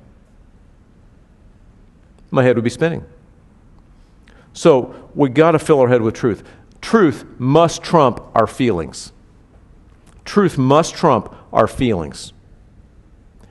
[2.31, 3.05] My head would be spinning.
[4.53, 6.43] So we got to fill our head with truth.
[6.81, 9.13] Truth must trump our feelings.
[10.25, 12.33] Truth must trump our feelings.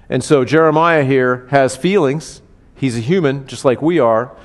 [0.10, 2.42] And so Jeremiah here has feelings.
[2.76, 4.36] He's a human, just like we are.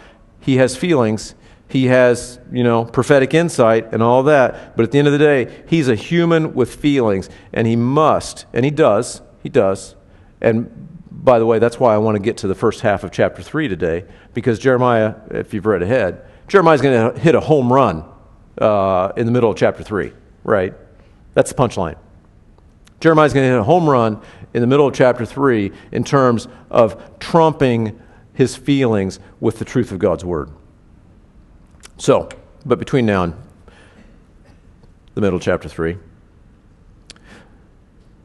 [0.40, 1.34] He has feelings.
[1.68, 4.76] He has, you know, prophetic insight and all that.
[4.76, 7.30] But at the end of the day, he's a human with feelings.
[7.52, 9.94] And he must, and he does, he does.
[10.40, 10.91] And
[11.22, 13.42] by the way, that's why I want to get to the first half of chapter
[13.42, 14.04] 3 today,
[14.34, 18.04] because Jeremiah, if you've read ahead, Jeremiah's going to hit a home run
[18.58, 20.12] uh, in the middle of chapter 3,
[20.44, 20.74] right?
[21.34, 21.96] That's the punchline.
[23.00, 24.20] Jeremiah's going to hit a home run
[24.52, 28.00] in the middle of chapter 3 in terms of trumping
[28.34, 30.50] his feelings with the truth of God's word.
[31.98, 32.28] So,
[32.66, 33.34] but between now and
[35.14, 35.96] the middle of chapter 3,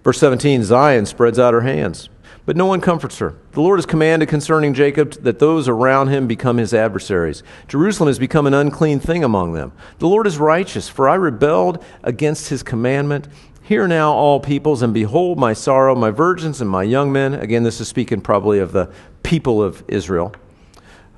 [0.08, 2.08] Verse 17 Zion spreads out her hands,
[2.48, 3.36] but no one comforts her.
[3.52, 7.44] The Lord has commanded concerning Jacob that those around him become his adversaries.
[7.68, 9.74] Jerusalem has become an unclean thing among them.
[10.00, 13.28] The Lord is righteous, for I rebelled against his commandment.
[13.62, 17.34] Hear now, all peoples, and behold my sorrow, my virgins and my young men.
[17.34, 20.34] Again, this is speaking probably of the people of Israel.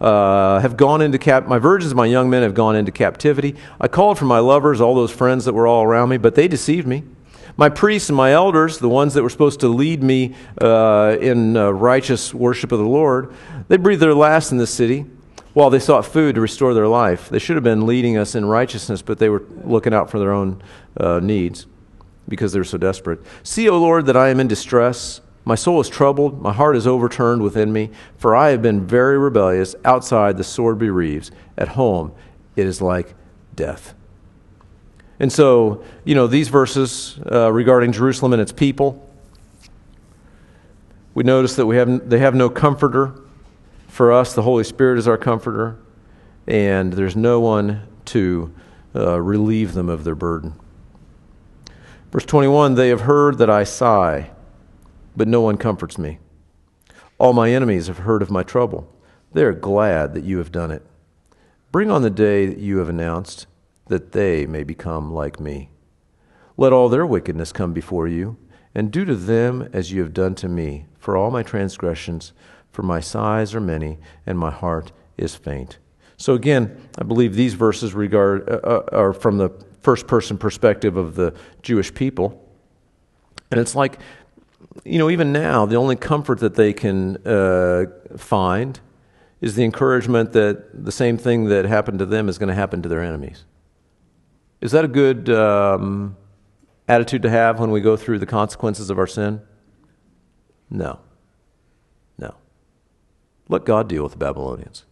[0.01, 1.45] Uh, have gone into cap.
[1.45, 3.55] My virgins, my young men have gone into captivity.
[3.79, 6.47] I called for my lovers, all those friends that were all around me, but they
[6.47, 7.03] deceived me.
[7.59, 11.57] My priests and my elders, the ones that were supposed to lead me uh, in
[11.57, 13.33] uh, righteous worship of the Lord,
[13.67, 15.05] they breathed their last in this city
[15.51, 17.27] while they sought food to restore their life.
[17.27, 20.31] They should have been leading us in righteousness, but they were looking out for their
[20.31, 20.63] own
[20.95, 21.67] uh, needs
[22.29, 23.19] because they were so desperate.
[23.43, 25.19] See, O Lord, that I am in distress.
[25.43, 29.17] My soul is troubled, my heart is overturned within me, for I have been very
[29.17, 29.75] rebellious.
[29.83, 31.29] Outside, the sword bereaves.
[31.57, 32.13] At home,
[32.55, 33.15] it is like
[33.53, 33.95] death.
[35.19, 39.05] And so, you know, these verses uh, regarding Jerusalem and its people,
[41.13, 43.13] we notice that we have, they have no comforter.
[43.89, 45.77] For us, the Holy Spirit is our comforter,
[46.47, 48.53] and there's no one to
[48.95, 50.53] uh, relieve them of their burden.
[52.11, 54.31] Verse 21 They have heard that I sigh,
[55.17, 56.19] but no one comforts me.
[57.17, 58.89] All my enemies have heard of my trouble.
[59.33, 60.83] They are glad that you have done it.
[61.71, 63.45] Bring on the day that you have announced
[63.89, 65.69] that they may become like me.
[66.57, 68.37] Let all their wickedness come before you,
[68.73, 72.33] and do to them as you have done to me, for all my transgressions,
[72.71, 75.79] for my sighs are many, and my heart is faint.
[76.17, 79.49] So again, I believe these verses regard, uh, uh, are from the
[79.81, 82.45] first person perspective of the Jewish people.
[83.51, 83.99] And it's like,
[84.83, 87.85] you know, even now, the only comfort that they can uh,
[88.17, 88.79] find
[89.41, 92.81] is the encouragement that the same thing that happened to them is going to happen
[92.81, 93.45] to their enemies.
[94.61, 96.17] Is that a good um,
[96.87, 99.41] attitude to have when we go through the consequences of our sin?
[100.69, 100.99] No.
[102.17, 102.35] No.
[103.47, 104.85] Let God deal with the Babylonians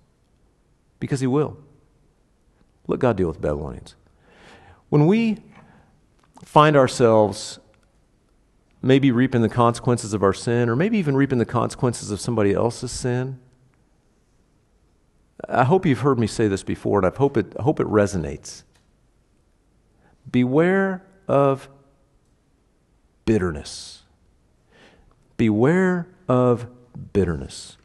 [0.99, 1.57] because He will.
[2.87, 3.95] Let God deal with the Babylonians.
[4.89, 5.37] When we
[6.45, 7.59] find ourselves
[8.81, 12.53] maybe reaping the consequences of our sin, or maybe even reaping the consequences of somebody
[12.53, 13.39] else's sin,
[15.49, 17.87] I hope you've heard me say this before, and I hope it, I hope it
[17.87, 18.63] resonates.
[20.29, 21.69] Beware of
[23.25, 24.03] bitterness.
[25.37, 26.67] Beware of
[27.13, 27.77] bitterness.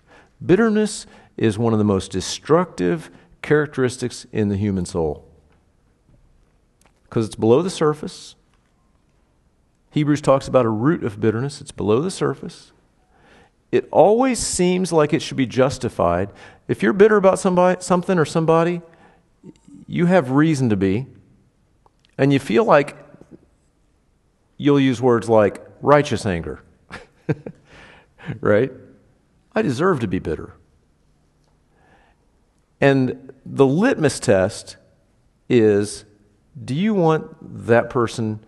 [0.44, 3.10] Bitterness is one of the most destructive
[3.42, 5.28] characteristics in the human soul
[7.04, 8.36] because it's below the surface.
[9.90, 12.72] Hebrews talks about a root of bitterness, it's below the surface.
[13.70, 16.30] It always seems like it should be justified.
[16.68, 18.80] If you're bitter about somebody, something or somebody,
[19.86, 21.06] you have reason to be,
[22.18, 22.96] and you feel like
[24.56, 26.62] you'll use words like righteous anger.
[28.40, 28.72] right?
[29.54, 30.54] I deserve to be bitter.
[32.80, 34.76] And the litmus test
[35.48, 36.04] is
[36.64, 38.40] do you want that person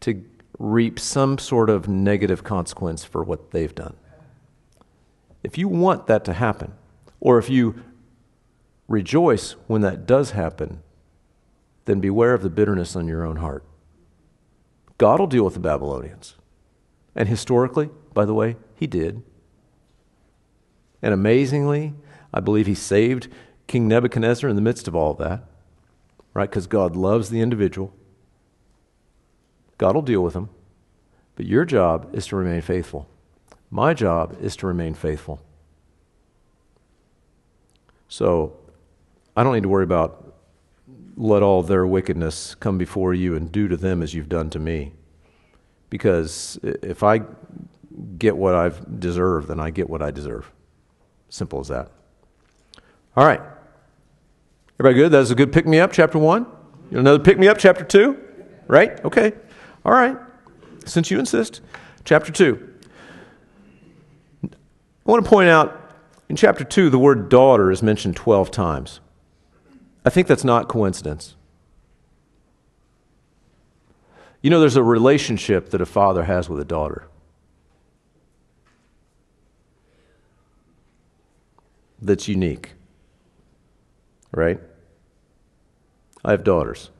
[0.00, 0.24] to
[0.58, 3.94] reap some sort of negative consequence for what they've done?
[5.42, 6.72] If you want that to happen,
[7.20, 7.82] or if you
[8.88, 10.82] rejoice when that does happen,
[11.84, 13.64] then beware of the bitterness on your own heart.
[14.98, 16.34] God will deal with the Babylonians.
[17.14, 19.22] And historically, by the way, he did.
[21.02, 21.94] And amazingly,
[22.32, 23.28] I believe he saved
[23.66, 25.44] King Nebuchadnezzar in the midst of all of that
[26.34, 26.48] right?
[26.48, 27.92] Because God loves the individual.
[29.78, 30.50] God will deal with them.
[31.36, 33.08] But your job is to remain faithful.
[33.70, 35.40] My job is to remain faithful.
[38.08, 38.56] So
[39.36, 40.29] I don't need to worry about
[41.20, 44.58] let all their wickedness come before you and do to them as you've done to
[44.58, 44.92] me.
[45.90, 47.20] Because if I
[48.16, 50.50] get what I've deserved, then I get what I deserve.
[51.28, 51.90] Simple as that.
[53.16, 53.40] All right.
[54.78, 55.12] Everybody good?
[55.12, 56.46] That was a good pick me up, chapter one.
[56.90, 58.18] You another pick me up, chapter two?
[58.66, 59.04] Right?
[59.04, 59.32] Okay.
[59.84, 60.16] All right.
[60.86, 61.60] Since you insist,
[62.04, 62.66] chapter two.
[64.42, 64.48] I
[65.04, 65.76] want to point out
[66.30, 69.00] in chapter two, the word daughter is mentioned 12 times.
[70.04, 71.36] I think that's not coincidence.
[74.42, 77.06] You know, there's a relationship that a father has with a daughter.
[82.00, 82.72] That's unique,
[84.32, 84.58] right?
[86.24, 86.90] I have daughters.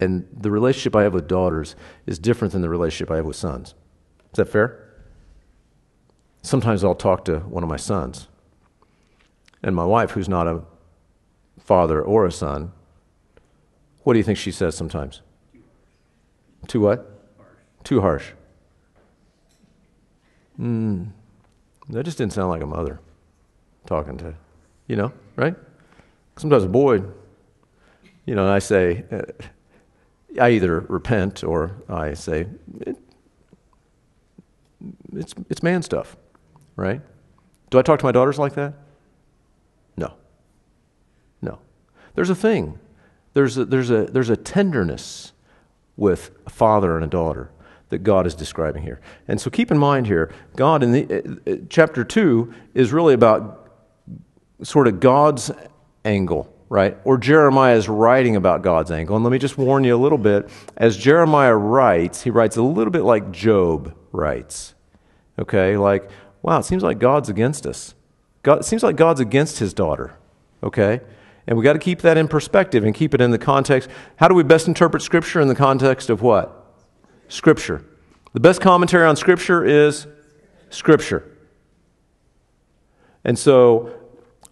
[0.00, 3.36] And the relationship I have with daughters is different than the relationship I have with
[3.36, 3.76] sons.
[4.32, 4.88] Is that fair?
[6.42, 8.26] Sometimes I'll talk to one of my sons.
[9.62, 10.64] And my wife, who's not a
[11.64, 12.72] father or a son,
[14.02, 15.22] what do you think she says sometimes?
[16.66, 16.98] Too what?
[17.38, 17.48] Harsh.
[17.84, 18.30] Too harsh.
[20.56, 21.04] Hmm.
[21.88, 23.00] That just didn't sound like a mother
[23.86, 24.34] talking to,
[24.86, 25.54] you know, right?
[26.36, 27.02] Sometimes a boy
[28.24, 29.22] you know, and I say, uh,
[30.40, 32.46] I either repent or I say,
[32.80, 32.96] it,
[35.12, 36.16] it's, it's man stuff,
[36.76, 37.00] right?
[37.70, 38.74] Do I talk to my daughters like that?
[39.96, 40.14] No.
[41.40, 41.58] No.
[42.14, 42.78] There's a thing.
[43.34, 45.32] There's a, there's a, there's a tenderness
[45.96, 47.50] with a father and a daughter
[47.88, 49.00] that God is describing here.
[49.28, 53.14] And so keep in mind here, God in the uh, uh chapter 2 is really
[53.14, 53.70] about
[54.62, 55.50] sort of God's
[56.04, 56.96] angle right?
[57.04, 59.14] Or Jeremiah is writing about God's angle.
[59.14, 60.48] And let me just warn you a little bit.
[60.74, 64.74] As Jeremiah writes, he writes a little bit like Job writes.
[65.38, 65.76] Okay?
[65.76, 66.08] Like,
[66.40, 67.94] wow, it seems like God's against us.
[68.42, 70.14] God, it seems like God's against his daughter.
[70.62, 71.02] Okay?
[71.46, 73.88] And we got to keep that in perspective and keep it in the context.
[74.16, 76.74] How do we best interpret Scripture in the context of what?
[77.28, 77.84] Scripture.
[78.32, 80.06] The best commentary on Scripture is
[80.70, 81.28] Scripture.
[83.24, 84.02] And so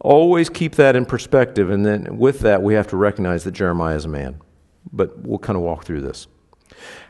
[0.00, 3.96] Always keep that in perspective, and then with that, we have to recognize that Jeremiah
[3.96, 4.40] is a man.
[4.92, 6.26] But we'll kind of walk through this.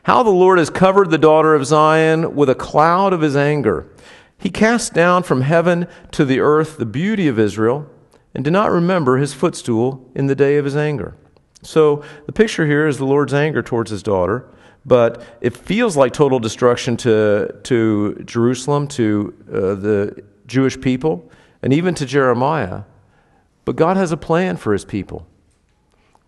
[0.03, 3.87] How the Lord has covered the daughter of Zion with a cloud of his anger.
[4.37, 7.89] He cast down from heaven to the earth the beauty of Israel
[8.33, 11.15] and did not remember his footstool in the day of his anger.
[11.63, 14.49] So the picture here is the Lord's anger towards his daughter,
[14.85, 21.29] But it feels like total destruction to, to Jerusalem, to uh, the Jewish people,
[21.61, 22.83] and even to Jeremiah.
[23.63, 25.27] But God has a plan for his people.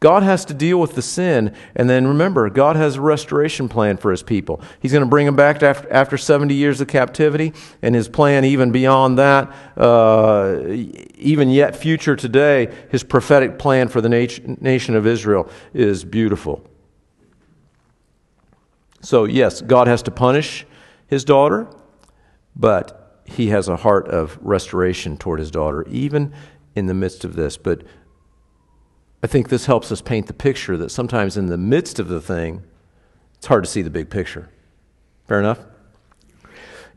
[0.04, 1.56] God has to deal with the sin.
[1.78, 4.60] And then remember, God has a restoration plan for his people.
[4.82, 7.54] He's going to bring them back after, after 70 years of captivity.
[7.82, 10.60] And his plan, even beyond that, uh,
[11.16, 16.68] even yet future today, his prophetic plan for the nat- nation of Israel is beautiful.
[19.00, 20.66] So, yes, God has to punish
[21.08, 21.70] his daughter,
[22.58, 26.34] but he has a heart of restoration toward his daughter, even
[26.76, 27.56] in the midst of this.
[27.56, 27.84] But
[29.24, 32.20] I think this helps us paint the picture that sometimes in the midst of the
[32.20, 32.62] thing,
[33.36, 34.50] it's hard to see the big picture.
[35.30, 35.60] Fair enough?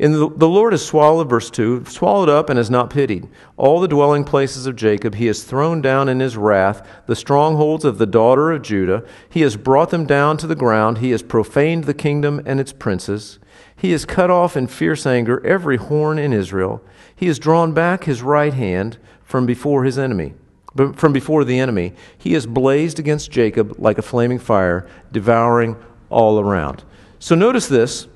[0.01, 3.29] In the, the Lord has swallowed, verse 2, swallowed up and has not pitied.
[3.57, 7.85] All the dwelling places of Jacob he has thrown down in his wrath, the strongholds
[7.85, 9.05] of the daughter of Judah.
[9.31, 10.99] He has brought them down to the ground.
[10.99, 13.39] He has profaned the kingdom and its princes.
[13.77, 16.83] He has cut off in fierce anger every horn in Israel.
[17.15, 20.35] He has drawn back his right hand from before his enemy
[20.77, 21.93] from before the enemy.
[22.19, 25.77] He has blazed against Jacob like a flaming fire, devouring
[26.11, 26.85] all around.
[27.19, 28.09] So notice this.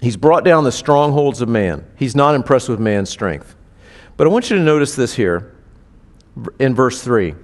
[0.00, 1.84] He's brought down the strongholds of man.
[1.96, 3.56] He's not impressed with man's strength.
[4.16, 5.54] But I want you to notice this here
[6.58, 7.34] in verse 3.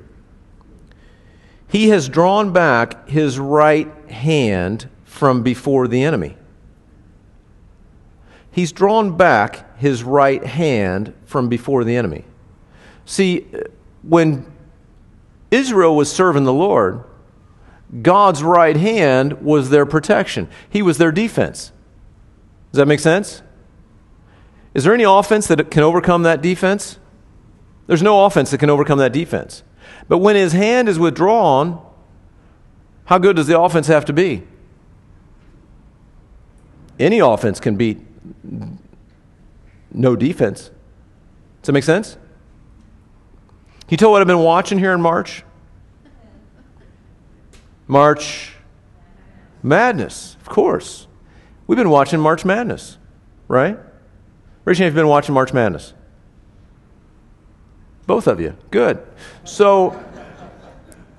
[1.69, 6.37] He has drawn back his right hand from before the enemy.
[8.53, 12.25] He's drawn back his right hand from before the enemy.
[13.07, 13.47] See,
[14.03, 14.47] when
[15.51, 17.05] Israel was serving the Lord,
[18.03, 21.73] God's right hand was their protection, He was their defense.
[22.73, 23.43] Does that make sense?
[24.75, 26.99] Is there any offense that can overcome that defense?
[27.87, 29.63] There's no offense that can overcome that defense.
[30.09, 31.81] But when his hand is withdrawn,
[33.05, 34.43] how good does the offense have to be?
[36.99, 38.01] Any offense can beat
[39.93, 40.71] no defense.
[41.63, 42.17] Does that make sense?
[43.91, 45.45] You tell what I've been watching here in March?
[47.87, 48.55] March
[49.63, 51.07] Madness, of course.
[51.67, 52.99] We've been watching March Madness,
[53.49, 53.79] right?
[54.67, 55.93] Hand if you've been watching March Madness.
[58.07, 58.57] Both of you.
[58.71, 59.03] Good.
[59.45, 60.03] So,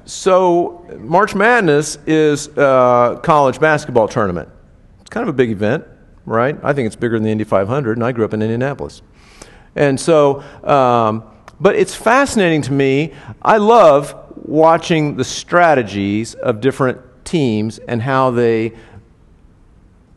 [0.05, 4.49] so March Madness is a college basketball tournament.
[5.01, 5.85] It's kind of a big event,
[6.25, 6.57] right?
[6.63, 9.01] I think it's bigger than the Indy 500, and I grew up in Indianapolis.
[9.75, 11.23] And so, um,
[11.59, 13.13] but it's fascinating to me.
[13.41, 18.73] I love watching the strategies of different teams and how they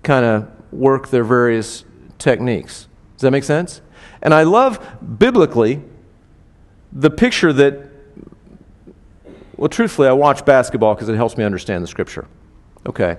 [0.02, 1.84] kind of work their various
[2.18, 2.88] techniques.
[3.16, 3.80] Does that make sense?
[4.22, 4.80] And I love
[5.18, 5.82] biblically
[6.92, 7.90] the picture that,
[9.56, 12.26] well, truthfully, I watch basketball because it helps me understand the scripture.
[12.86, 13.18] Okay.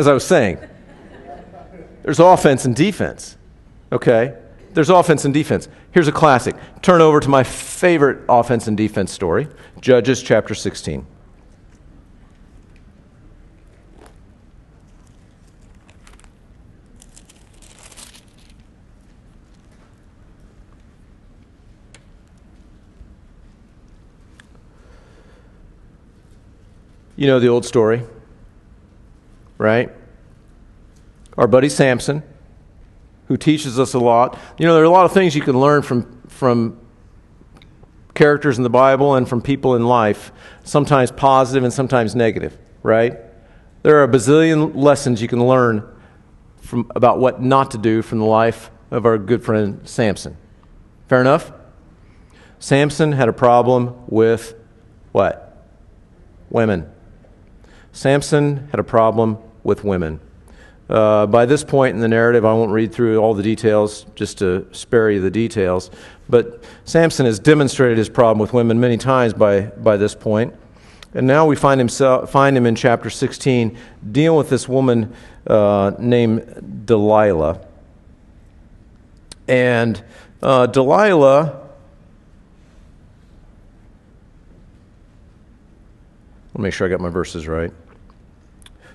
[0.00, 0.58] As I was saying,
[2.02, 3.36] there's offense and defense.
[3.92, 4.34] Okay?
[4.72, 5.68] There's offense and defense.
[5.92, 6.56] Here's a classic.
[6.80, 9.46] Turn over to my favorite offense and defense story
[9.80, 11.06] Judges chapter 16.
[27.16, 28.02] You know the old story
[29.60, 29.92] right?
[31.36, 32.22] Our buddy Samson,
[33.28, 34.38] who teaches us a lot.
[34.58, 36.80] You know, there are a lot of things you can learn from, from
[38.14, 40.32] characters in the Bible and from people in life,
[40.64, 43.18] sometimes positive and sometimes negative, right?
[43.82, 45.86] There are a bazillion lessons you can learn
[46.62, 50.38] from, about what not to do from the life of our good friend Samson.
[51.06, 51.52] Fair enough?
[52.60, 54.54] Samson had a problem with
[55.12, 55.66] what?
[56.48, 56.90] Women.
[57.92, 60.20] Samson had a problem with women.
[60.88, 64.38] Uh, by this point in the narrative, I won't read through all the details just
[64.38, 65.90] to spare you the details,
[66.28, 70.52] but Samson has demonstrated his problem with women many times by, by this point.
[71.14, 73.76] And now we find, himself, find him in chapter 16
[74.10, 75.14] dealing with this woman
[75.46, 77.64] uh, named Delilah.
[79.46, 80.02] And
[80.42, 81.68] uh, Delilah,
[86.54, 87.72] let me make sure I got my verses right.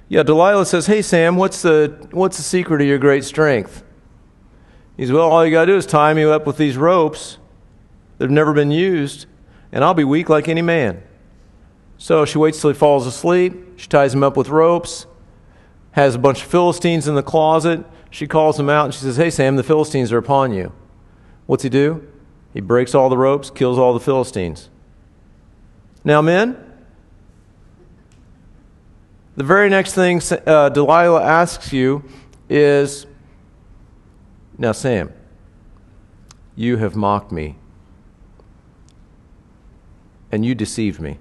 [0.08, 3.84] Yeah, Delilah says, Hey, Sam, what's the, what's the secret of your great strength?
[4.98, 7.38] He says, Well, all you got to do is tie me up with these ropes
[8.18, 9.26] that have never been used,
[9.72, 11.02] and I'll be weak like any man.
[11.98, 13.56] So she waits till he falls asleep.
[13.78, 15.06] She ties him up with ropes,
[15.92, 17.86] has a bunch of Philistines in the closet.
[18.10, 20.72] She calls him out and she says, Hey, Sam, the Philistines are upon you.
[21.48, 22.08] What's he do?
[22.54, 24.70] He breaks all the ropes, kills all the Philistines.
[26.04, 26.65] Now, men,
[29.36, 32.04] the very next thing uh, Delilah asks you
[32.50, 33.06] is
[34.58, 35.12] Now, Sam,
[36.56, 37.58] you have mocked me
[40.32, 41.18] and you deceived me.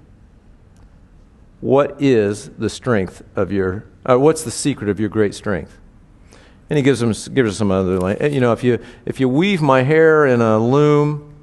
[1.61, 5.79] What is the strength of your, uh, what's the secret of your great strength?
[6.69, 8.17] And he gives them gives us some other.
[8.29, 11.35] You know, if you if you weave my hair in a loom,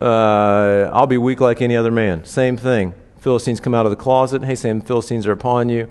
[0.00, 2.24] uh, I'll be weak like any other man.
[2.24, 2.94] Same thing.
[3.26, 4.44] Philistines come out of the closet.
[4.44, 5.90] Hey, Sam, Philistines are upon you.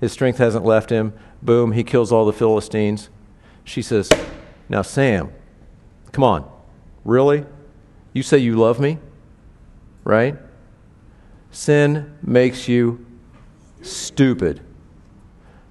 [0.00, 1.14] His strength hasn't left him.
[1.42, 3.08] Boom, he kills all the Philistines.
[3.64, 4.08] She says,
[4.68, 5.32] Now, Sam,
[6.12, 6.48] come on.
[7.04, 7.44] Really?
[8.12, 8.98] You say you love me?
[10.04, 10.36] Right?
[11.50, 13.04] Sin makes you
[13.82, 14.60] stupid.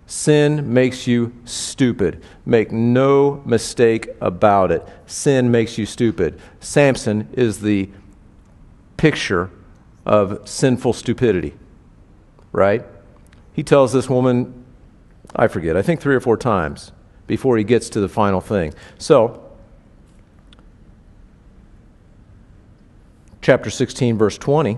[0.07, 2.25] Sin makes you stupid.
[2.45, 4.85] Make no mistake about it.
[5.05, 6.41] Sin makes you stupid.
[6.59, 7.89] Samson is the
[8.97, 9.49] picture
[10.05, 11.53] of sinful stupidity,
[12.51, 12.85] right?
[13.53, 14.65] He tells this woman,
[15.35, 16.91] I forget, I think three or four times
[17.27, 18.73] before he gets to the final thing.
[18.97, 19.41] So,
[23.41, 24.77] chapter 16, verse 20.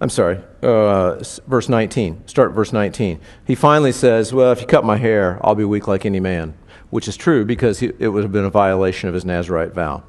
[0.00, 2.28] I'm sorry, uh, verse 19.
[2.28, 3.20] Start verse 19.
[3.46, 6.54] He finally says, Well, if you cut my hair, I'll be weak like any man,
[6.90, 10.02] which is true because he, it would have been a violation of his Nazarite vow.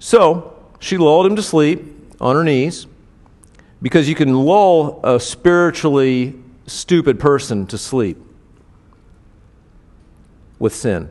[0.00, 1.84] So she lulled him to sleep
[2.20, 2.88] on her knees
[3.80, 6.34] because you can lull a spiritually
[6.66, 8.18] stupid person to sleep
[10.58, 11.10] with sin.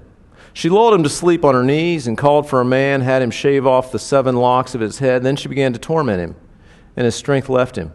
[0.54, 3.32] She lulled him to sleep on her knees and called for a man, had him
[3.32, 5.24] shave off the seven locks of his head.
[5.24, 6.36] Then she began to torment him,
[6.98, 7.94] and his strength left him.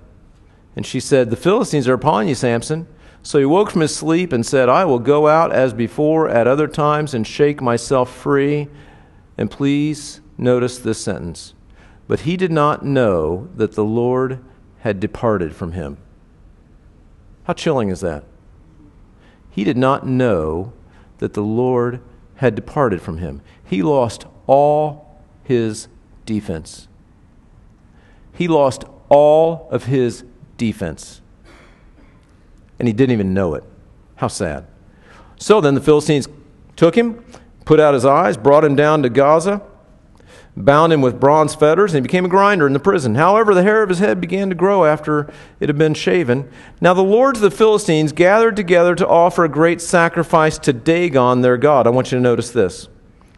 [0.76, 2.86] And she said, The Philistines are upon you, Samson.
[3.22, 6.46] So he woke from his sleep and said, I will go out as before at
[6.46, 8.68] other times and shake myself free.
[9.36, 11.54] And please Notice this sentence.
[12.06, 14.44] But he did not know that the Lord
[14.80, 15.96] had departed from him.
[17.44, 18.24] How chilling is that?
[19.50, 20.72] He did not know
[21.18, 22.00] that the Lord
[22.36, 23.40] had departed from him.
[23.64, 25.88] He lost all his
[26.26, 26.88] defense.
[28.32, 30.24] He lost all of his
[30.56, 31.20] defense.
[32.78, 33.64] And he didn't even know it.
[34.16, 34.66] How sad.
[35.36, 36.28] So then the Philistines
[36.76, 37.24] took him,
[37.64, 39.62] put out his eyes, brought him down to Gaza
[40.56, 43.16] bound him with bronze fetters, and he became a grinder in the prison.
[43.16, 46.48] However, the hair of his head began to grow after it had been shaven.
[46.80, 51.40] Now the lords of the Philistines gathered together to offer a great sacrifice to Dagon,
[51.40, 51.86] their God.
[51.86, 52.88] I want you to notice this.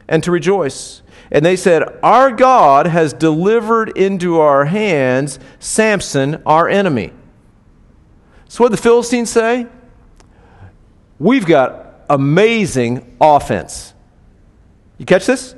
[0.08, 1.02] And to rejoice.
[1.32, 7.12] And they said, Our God has delivered into our hands Samson, our enemy.
[8.48, 9.66] So what did the Philistines say?
[11.18, 13.94] We've got amazing offense.
[14.98, 15.55] You catch this?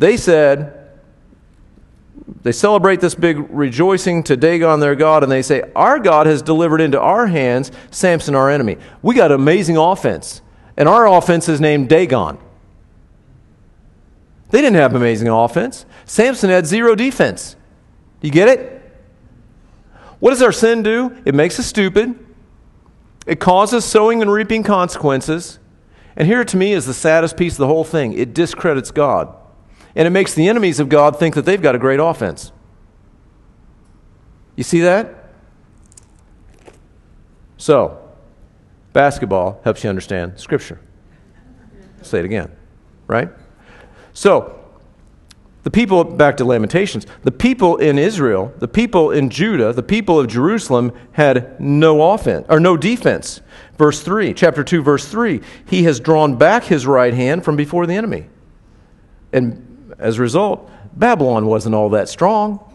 [0.00, 0.80] They said,
[2.42, 6.40] they celebrate this big rejoicing to Dagon, their God, and they say, Our God has
[6.40, 8.78] delivered into our hands Samson, our enemy.
[9.02, 10.40] We got amazing offense,
[10.78, 12.38] and our offense is named Dagon.
[14.48, 15.84] They didn't have amazing offense.
[16.06, 17.54] Samson had zero defense.
[18.22, 18.82] Do you get it?
[20.18, 21.14] What does our sin do?
[21.26, 22.18] It makes us stupid.
[23.26, 25.58] It causes sowing and reaping consequences.
[26.16, 29.36] And here to me is the saddest piece of the whole thing it discredits God.
[29.94, 32.52] And it makes the enemies of God think that they've got a great offense.
[34.56, 35.32] You see that?
[37.56, 37.98] So,
[38.92, 40.80] basketball helps you understand Scripture.
[42.02, 42.50] Say it again,
[43.06, 43.28] right?
[44.12, 44.56] So,
[45.62, 50.18] the people, back to Lamentations, the people in Israel, the people in Judah, the people
[50.18, 53.42] of Jerusalem had no offense, or no defense.
[53.76, 57.86] Verse 3, chapter 2, verse 3, he has drawn back his right hand from before
[57.86, 58.28] the enemy.
[59.34, 59.69] And
[60.00, 62.66] as a result, Babylon wasn't all that strong.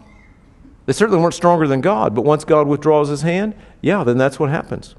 [0.86, 4.38] They certainly weren't stronger than God, but once God withdraws his hand, yeah, then that's
[4.38, 4.94] what happens.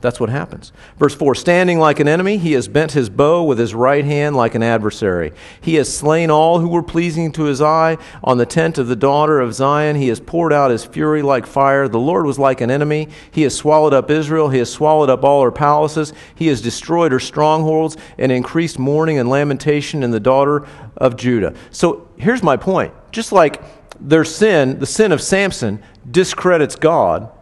[0.00, 0.72] That's what happens.
[0.96, 4.36] Verse 4 Standing like an enemy, he has bent his bow with his right hand
[4.36, 5.32] like an adversary.
[5.60, 7.98] He has slain all who were pleasing to his eye.
[8.22, 11.46] On the tent of the daughter of Zion, he has poured out his fury like
[11.46, 11.88] fire.
[11.88, 13.08] The Lord was like an enemy.
[13.32, 14.50] He has swallowed up Israel.
[14.50, 16.12] He has swallowed up all her palaces.
[16.36, 20.64] He has destroyed her strongholds and increased mourning and lamentation in the daughter
[20.96, 21.54] of Judah.
[21.72, 22.94] So here's my point.
[23.10, 23.60] Just like
[23.98, 27.32] their sin, the sin of Samson, discredits God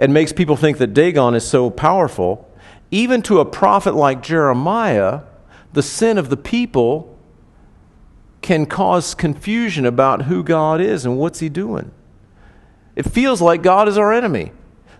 [0.00, 2.50] and makes people think that Dagon is so powerful,
[2.90, 5.20] even to a prophet like Jeremiah,
[5.74, 7.18] the sin of the people
[8.40, 11.92] can cause confusion about who God is and what's He doing.
[12.96, 14.52] It feels like God is our enemy.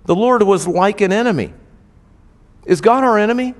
[0.05, 1.55] The Lord was like an enemy.
[2.67, 3.55] Is God our enemy?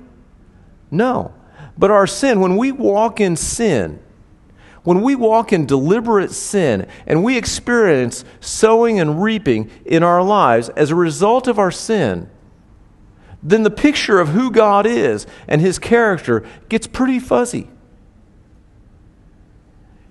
[0.91, 1.33] No.
[1.77, 3.99] But our sin, when we walk in sin,
[4.83, 10.69] when we walk in deliberate sin and we experience sowing and reaping in our lives
[10.69, 12.29] as a result of our sin,
[13.43, 17.69] then the picture of who God is and his character gets pretty fuzzy.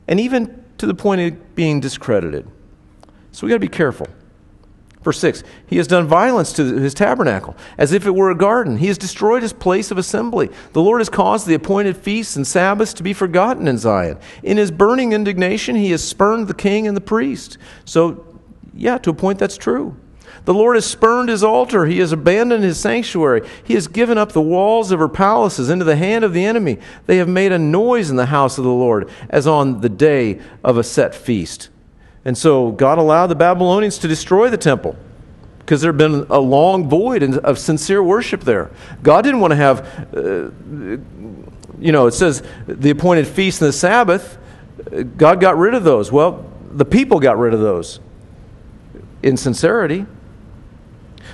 [0.06, 2.48] And even to the point of being discredited.
[3.32, 4.08] So we got to be careful.
[5.02, 8.78] Verse 6 He has done violence to his tabernacle, as if it were a garden.
[8.78, 10.50] He has destroyed his place of assembly.
[10.72, 14.18] The Lord has caused the appointed feasts and Sabbaths to be forgotten in Zion.
[14.42, 17.58] In his burning indignation, he has spurned the king and the priest.
[17.84, 18.26] So,
[18.74, 19.96] yeah, to a point, that's true.
[20.44, 21.86] The Lord has spurned his altar.
[21.86, 23.46] He has abandoned his sanctuary.
[23.62, 26.78] He has given up the walls of her palaces into the hand of the enemy.
[27.06, 30.40] They have made a noise in the house of the Lord, as on the day
[30.64, 31.68] of a set feast.
[32.30, 34.94] And so God allowed the Babylonians to destroy the temple
[35.58, 38.70] because there had been a long void of sincere worship there.
[39.02, 39.80] God didn't want to have,
[40.14, 40.50] uh,
[41.80, 44.38] you know, it says the appointed feast and the Sabbath.
[45.16, 46.12] God got rid of those.
[46.12, 47.98] Well, the people got rid of those
[49.24, 50.06] in sincerity.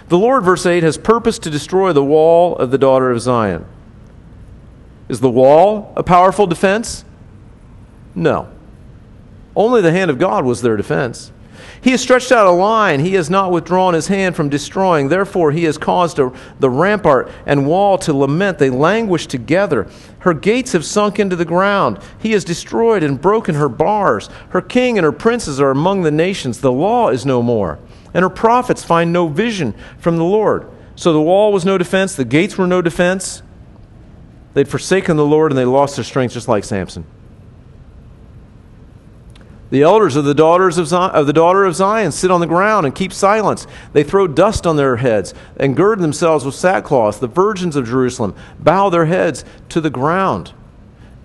[0.08, 3.66] The Lord, verse 8, has purposed to destroy the wall of the daughter of Zion.
[5.10, 7.04] Is the wall a powerful defense?
[8.14, 8.50] No.
[9.56, 11.32] Only the hand of God was their defense.
[11.80, 13.00] He has stretched out a line.
[13.00, 15.08] He has not withdrawn his hand from destroying.
[15.08, 18.58] Therefore, he has caused a, the rampart and wall to lament.
[18.58, 19.88] They languish together.
[20.20, 21.98] Her gates have sunk into the ground.
[22.18, 24.28] He has destroyed and broken her bars.
[24.50, 26.60] Her king and her princes are among the nations.
[26.60, 27.78] The law is no more.
[28.12, 30.68] And her prophets find no vision from the Lord.
[30.96, 32.14] So the wall was no defense.
[32.14, 33.42] The gates were no defense.
[34.54, 37.06] They'd forsaken the Lord and they lost their strength just like Samson.
[39.70, 42.46] The elders of the daughters of, Zion, of the daughter of Zion sit on the
[42.46, 43.66] ground and keep silence.
[43.92, 47.18] They throw dust on their heads and gird themselves with sackcloth.
[47.18, 50.52] The virgins of Jerusalem bow their heads to the ground.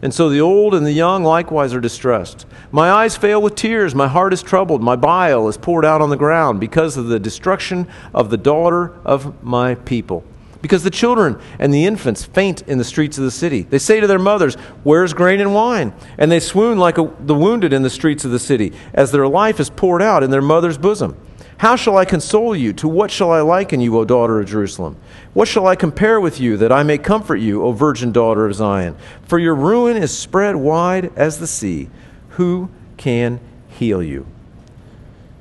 [0.01, 2.47] And so the old and the young likewise are distressed.
[2.71, 6.09] My eyes fail with tears, my heart is troubled, my bile is poured out on
[6.09, 10.23] the ground because of the destruction of the daughter of my people
[10.61, 13.63] because the children and the infants faint in the streets of the city.
[13.63, 15.93] They say to their mothers, Where's grain and wine?
[16.17, 19.27] And they swoon like a, the wounded in the streets of the city, as their
[19.27, 21.17] life is poured out in their mother's bosom.
[21.57, 22.73] How shall I console you?
[22.73, 24.97] To what shall I liken you, O daughter of Jerusalem?
[25.33, 28.55] What shall I compare with you, that I may comfort you, O virgin daughter of
[28.55, 28.97] Zion?
[29.23, 31.89] For your ruin is spread wide as the sea.
[32.29, 33.39] Who can
[33.69, 34.25] heal you?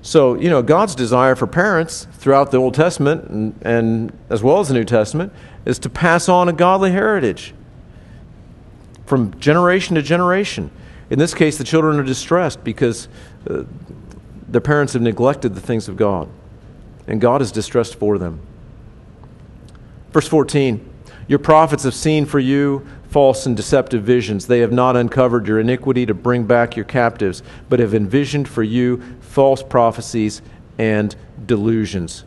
[0.03, 4.61] So, you know, God's desire for parents throughout the Old Testament and, and, as well
[4.61, 5.33] as the New Testament
[5.67, 7.55] is to pass on a godly heritage
[9.05, 10.71] from generation to generation.
[11.11, 13.09] In this case, the children are distressed because
[13.49, 13.65] uh,
[14.49, 16.29] their parents have neglected the things of God,
[17.07, 18.41] and God is distressed for them.
[20.13, 20.89] Verse 14
[21.29, 24.47] Your prophets have seen for you false and deceptive visions.
[24.47, 28.63] They have not uncovered your iniquity to bring back your captives, but have envisioned for
[28.63, 30.41] you false prophecies
[30.79, 32.25] and delusions.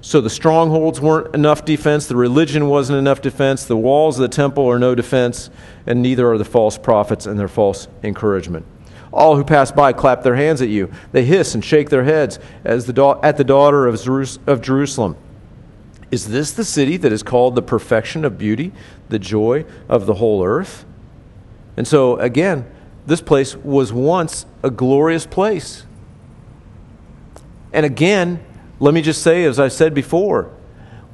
[0.00, 4.34] So the strongholds weren't enough defense, the religion wasn't enough defense, the walls of the
[4.34, 5.50] temple are no defense,
[5.86, 8.64] and neither are the false prophets and their false encouragement.
[9.10, 10.92] All who pass by clap their hands at you.
[11.12, 13.98] They hiss and shake their heads as the da- at the daughter of,
[14.46, 15.16] of Jerusalem.
[16.10, 18.72] Is this the city that is called the perfection of beauty,
[19.08, 20.84] the joy of the whole earth?
[21.76, 22.70] And so, again,
[23.06, 25.84] this place was once a glorious place.
[27.72, 28.44] And again,
[28.80, 30.50] let me just say, as I said before,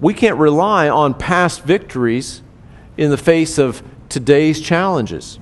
[0.01, 2.42] we can't rely on past victories
[2.97, 5.38] in the face of today's challenges,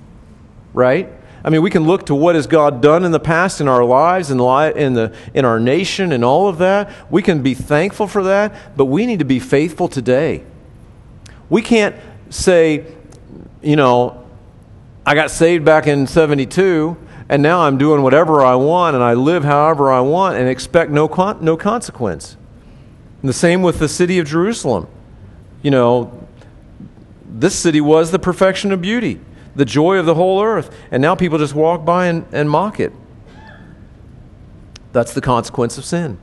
[0.72, 1.10] right?
[1.44, 3.84] I mean, we can look to what has God done in the past in our
[3.84, 6.92] lives, in, in, the, in our nation, and all of that.
[7.10, 10.44] We can be thankful for that, but we need to be faithful today.
[11.48, 11.96] We can't
[12.30, 12.86] say,
[13.60, 14.24] you know,
[15.04, 16.96] I got saved back in 72,
[17.28, 20.92] and now I'm doing whatever I want, and I live however I want, and expect
[20.92, 22.36] no, con- no consequence.
[23.20, 24.86] And the same with the city of Jerusalem.
[25.60, 26.26] You know,
[27.24, 29.20] this city was the perfection of beauty
[29.54, 30.74] the joy of the whole earth.
[30.90, 32.92] And now people just walk by and, and mock it.
[34.92, 36.18] That's the consequence of sin.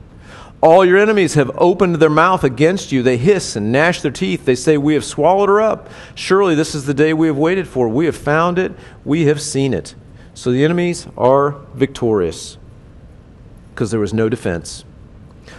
[0.62, 3.02] All your enemies have opened their mouth against you.
[3.02, 4.44] They hiss and gnash their teeth.
[4.44, 5.88] They say, We have swallowed her up.
[6.14, 7.88] Surely this is the day we have waited for.
[7.88, 8.72] We have found it.
[9.04, 9.94] We have seen it.
[10.34, 12.58] So the enemies are victorious
[13.74, 14.84] because there was no defense.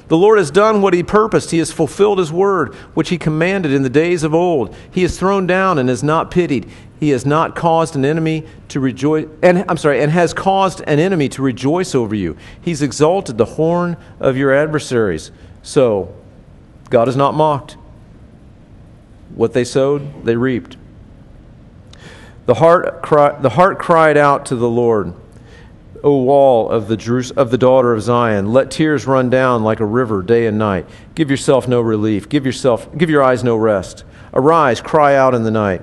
[0.07, 1.51] The Lord has done what he purposed.
[1.51, 4.76] He has fulfilled his word, which he commanded in the days of old.
[4.91, 6.69] He has thrown down and has not pitied.
[7.02, 10.99] He has not caused an enemy to rejoice, and I'm sorry, and has caused an
[10.99, 12.38] enemy to rejoice over you.
[12.62, 15.32] He's exalted the horn of your adversaries.
[15.64, 16.14] So,
[16.91, 17.76] God is not mocked.
[19.34, 20.78] What they sowed, they reaped.
[22.45, 25.16] The heart, cry, the heart cried out to the Lord,
[26.04, 29.86] O wall of the, of the daughter of Zion, let tears run down like a
[29.86, 30.86] river day and night.
[31.16, 32.30] Give yourself no relief.
[32.30, 34.04] Give, yourself, give your eyes no rest.
[34.36, 35.82] Arise, cry out in the night.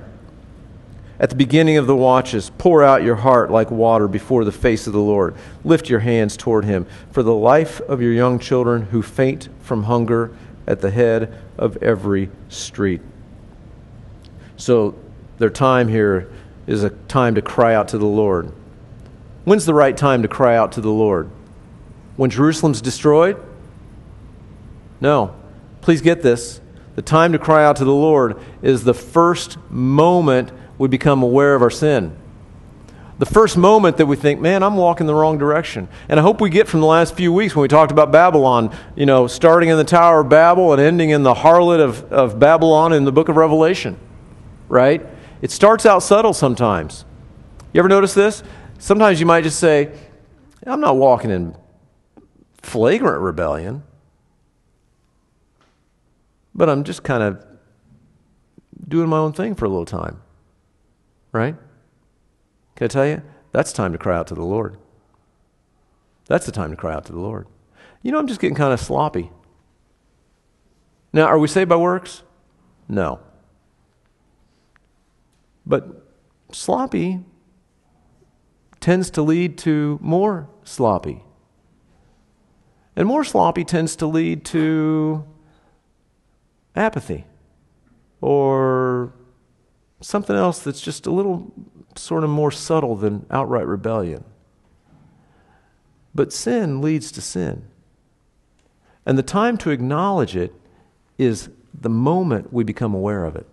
[1.19, 4.87] At the beginning of the watches, pour out your heart like water before the face
[4.87, 5.35] of the Lord.
[5.65, 9.83] Lift your hands toward him for the life of your young children who faint from
[9.83, 10.31] hunger
[10.65, 13.01] at the head of every street.
[14.55, 14.95] So,
[15.39, 16.31] their time here
[16.67, 18.51] is a time to cry out to the Lord.
[19.43, 21.29] When's the right time to cry out to the Lord?
[22.15, 23.43] When Jerusalem's destroyed?
[25.01, 25.35] No.
[25.81, 26.61] Please get this.
[26.95, 31.53] The time to cry out to the Lord is the first moment we become aware
[31.53, 32.17] of our sin.
[33.19, 35.89] The first moment that we think, man, I'm walking the wrong direction.
[36.07, 38.73] And I hope we get from the last few weeks when we talked about Babylon,
[38.95, 42.39] you know, starting in the Tower of Babel and ending in the harlot of, of
[42.39, 43.99] Babylon in the book of Revelation,
[44.69, 45.05] right?
[45.41, 47.03] It starts out subtle sometimes.
[47.73, 48.41] You ever notice this?
[48.77, 49.91] Sometimes you might just say,
[50.65, 51.57] I'm not walking in
[52.61, 53.83] flagrant rebellion,
[56.55, 57.45] but I'm just kind of
[58.87, 60.21] doing my own thing for a little time.
[61.31, 61.55] Right?
[62.75, 63.21] Can I tell you?
[63.51, 64.77] That's time to cry out to the Lord.
[66.27, 67.47] That's the time to cry out to the Lord.
[68.01, 69.31] You know, I'm just getting kind of sloppy.
[71.11, 72.23] Now, are we saved by works?
[72.87, 73.19] No.
[75.65, 76.07] But
[76.51, 77.23] sloppy
[78.79, 81.23] tends to lead to more sloppy.
[82.95, 85.25] And more sloppy tends to lead to
[86.75, 87.25] apathy
[88.21, 89.13] or
[90.01, 91.51] something else that's just a little
[91.95, 94.23] sort of more subtle than outright rebellion.
[96.15, 97.65] But sin leads to sin.
[99.05, 100.53] And the time to acknowledge it
[101.17, 103.47] is the moment we become aware of it.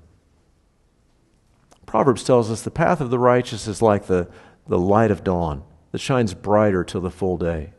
[1.84, 4.28] Proverbs tells us the path of the righteous is like the,
[4.66, 7.72] the light of dawn that shines brighter till the full day.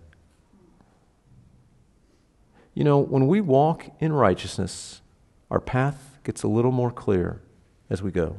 [2.73, 5.01] You know, when we walk in righteousness,
[5.49, 7.41] our path gets a little more clear
[7.89, 8.37] as we go.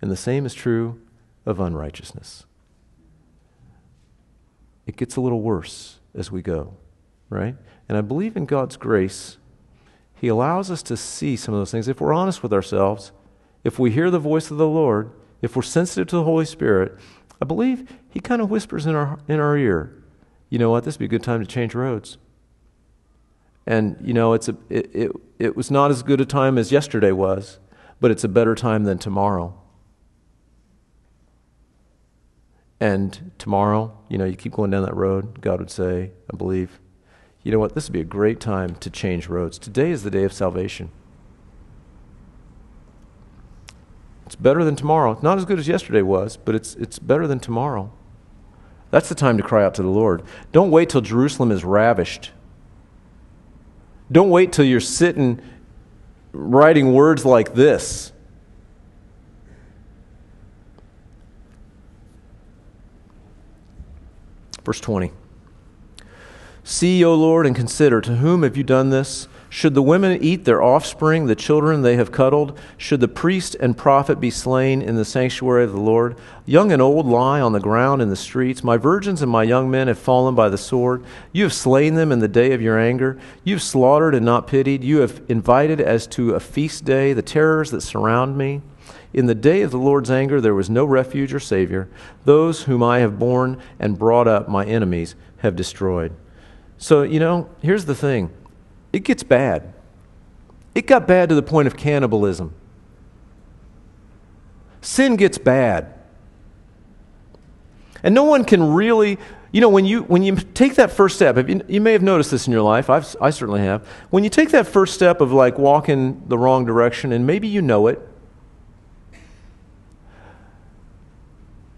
[0.00, 1.00] And the same is true
[1.44, 2.44] of unrighteousness.
[4.86, 6.74] It gets a little worse as we go,
[7.28, 7.56] right?
[7.88, 9.38] And I believe in God's grace,
[10.14, 11.88] He allows us to see some of those things.
[11.88, 13.12] If we're honest with ourselves,
[13.64, 15.10] if we hear the voice of the Lord,
[15.42, 16.96] if we're sensitive to the Holy Spirit,
[17.40, 19.92] I believe He kind of whispers in our, in our ear,
[20.48, 22.18] you know what, this would be a good time to change roads.
[23.66, 26.70] And, you know, it's a, it, it, it was not as good a time as
[26.70, 27.58] yesterday was,
[28.00, 29.60] but it's a better time than tomorrow.
[32.78, 36.80] And tomorrow, you know, you keep going down that road, God would say, I believe,
[37.42, 39.58] you know what, this would be a great time to change roads.
[39.58, 40.90] Today is the day of salvation.
[44.26, 45.12] It's better than tomorrow.
[45.12, 47.92] It's not as good as yesterday was, but it's, it's better than tomorrow.
[48.90, 50.22] That's the time to cry out to the Lord.
[50.52, 52.32] Don't wait till Jerusalem is ravished.
[54.10, 55.40] Don't wait till you're sitting
[56.32, 58.12] writing words like this.
[64.66, 65.12] Verse 20.
[66.64, 69.28] See, O Lord, and consider to whom have you done this?
[69.48, 72.58] Should the women eat their offspring, the children they have cuddled?
[72.76, 76.16] Should the priest and prophet be slain in the sanctuary of the Lord?
[76.46, 78.64] Young and old lie on the ground in the streets.
[78.64, 81.04] My virgins and my young men have fallen by the sword.
[81.30, 83.20] You have slain them in the day of your anger.
[83.44, 84.82] You have slaughtered and not pitied.
[84.82, 88.62] You have invited as to a feast day the terrors that surround me.
[89.16, 91.88] In the day of the Lord's anger, there was no refuge or Savior.
[92.26, 96.12] Those whom I have borne and brought up, my enemies, have destroyed.
[96.76, 98.30] So, you know, here's the thing
[98.92, 99.72] it gets bad.
[100.74, 102.52] It got bad to the point of cannibalism.
[104.82, 105.94] Sin gets bad.
[108.02, 109.18] And no one can really,
[109.50, 112.30] you know, when you, when you take that first step, you, you may have noticed
[112.30, 113.88] this in your life, I've, I certainly have.
[114.10, 117.62] When you take that first step of like walking the wrong direction, and maybe you
[117.62, 118.06] know it,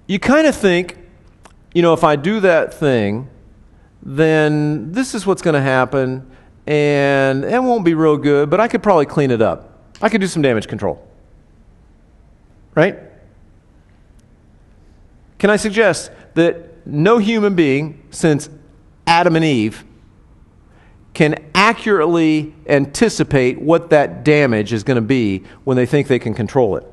[0.09, 0.98] you kind of think,
[1.74, 3.28] you know, if I do that thing,
[4.02, 6.28] then this is what's going to happen,
[6.66, 9.78] and it won't be real good, but I could probably clean it up.
[10.00, 11.06] I could do some damage control.
[12.74, 12.98] Right?
[15.38, 18.48] Can I suggest that no human being since
[19.06, 19.84] Adam and Eve
[21.12, 26.32] can accurately anticipate what that damage is going to be when they think they can
[26.32, 26.86] control it?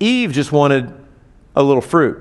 [0.00, 0.92] Eve just wanted
[1.56, 2.18] a little fruit,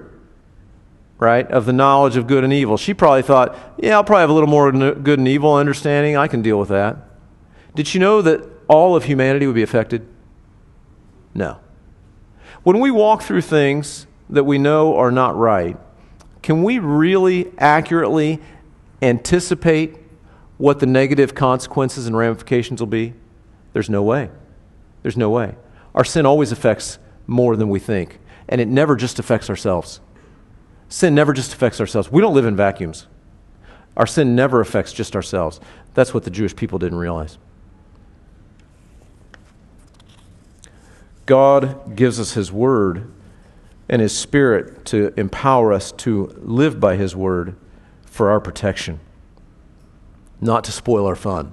[1.19, 2.77] right, of the knowledge of good and evil.
[2.77, 6.17] She probably thought, yeah, I'll probably have a little more good and evil understanding.
[6.17, 6.97] I can deal with that.
[7.75, 10.07] Did she know that all of humanity would be affected?
[11.33, 11.59] No.
[12.63, 15.77] When we walk through things that we know are not right,
[16.41, 18.39] can we really accurately
[19.01, 19.97] anticipate
[20.57, 23.13] what the negative consequences and ramifications will be?
[23.73, 24.31] There's no way.
[25.03, 25.55] There's no way.
[25.93, 26.97] Our sin always affects
[27.27, 28.19] more than we think,
[28.49, 29.99] and it never just affects ourselves.
[30.89, 32.11] Sin never just affects ourselves.
[32.11, 33.07] We don't live in vacuums.
[33.97, 35.59] Our sin never affects just ourselves.
[35.93, 37.37] That's what the Jewish people didn't realize.
[41.25, 43.11] God gives us His Word
[43.89, 47.55] and His Spirit to empower us to live by His Word
[48.05, 48.99] for our protection.
[50.39, 51.51] Not to spoil our fun,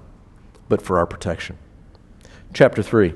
[0.69, 1.59] but for our protection.
[2.53, 3.15] Chapter 3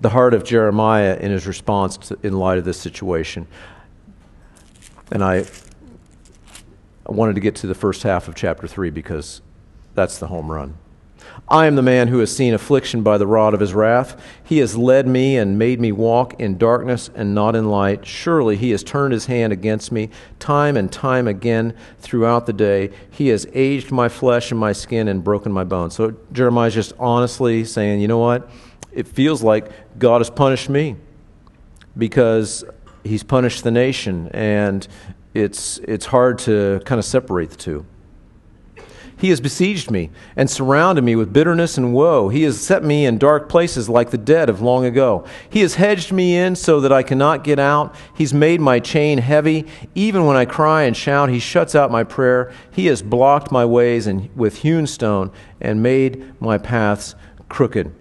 [0.00, 3.46] the heart of Jeremiah in his response to, in light of this situation.
[5.10, 5.44] And I,
[7.06, 9.40] I wanted to get to the first half of chapter 3 because
[9.94, 10.76] that's the home run.
[11.48, 14.20] I am the man who has seen affliction by the rod of his wrath.
[14.42, 18.04] He has led me and made me walk in darkness and not in light.
[18.04, 22.90] Surely he has turned his hand against me time and time again throughout the day.
[23.10, 25.94] He has aged my flesh and my skin and broken my bones.
[25.94, 28.50] So Jeremiah is just honestly saying, you know what?
[28.96, 30.96] It feels like God has punished me
[31.96, 32.64] because
[33.04, 34.88] he's punished the nation, and
[35.34, 37.86] it's, it's hard to kind of separate the two.
[39.18, 42.28] He has besieged me and surrounded me with bitterness and woe.
[42.28, 45.24] He has set me in dark places like the dead of long ago.
[45.48, 47.94] He has hedged me in so that I cannot get out.
[48.14, 49.66] He's made my chain heavy.
[49.94, 52.52] Even when I cry and shout, he shuts out my prayer.
[52.70, 55.32] He has blocked my ways and, with hewn stone
[55.62, 57.14] and made my paths
[57.48, 57.94] crooked.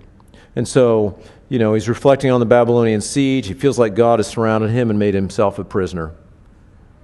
[0.55, 3.47] And so, you know, he's reflecting on the Babylonian siege.
[3.47, 6.13] He feels like God has surrounded him and made himself a prisoner.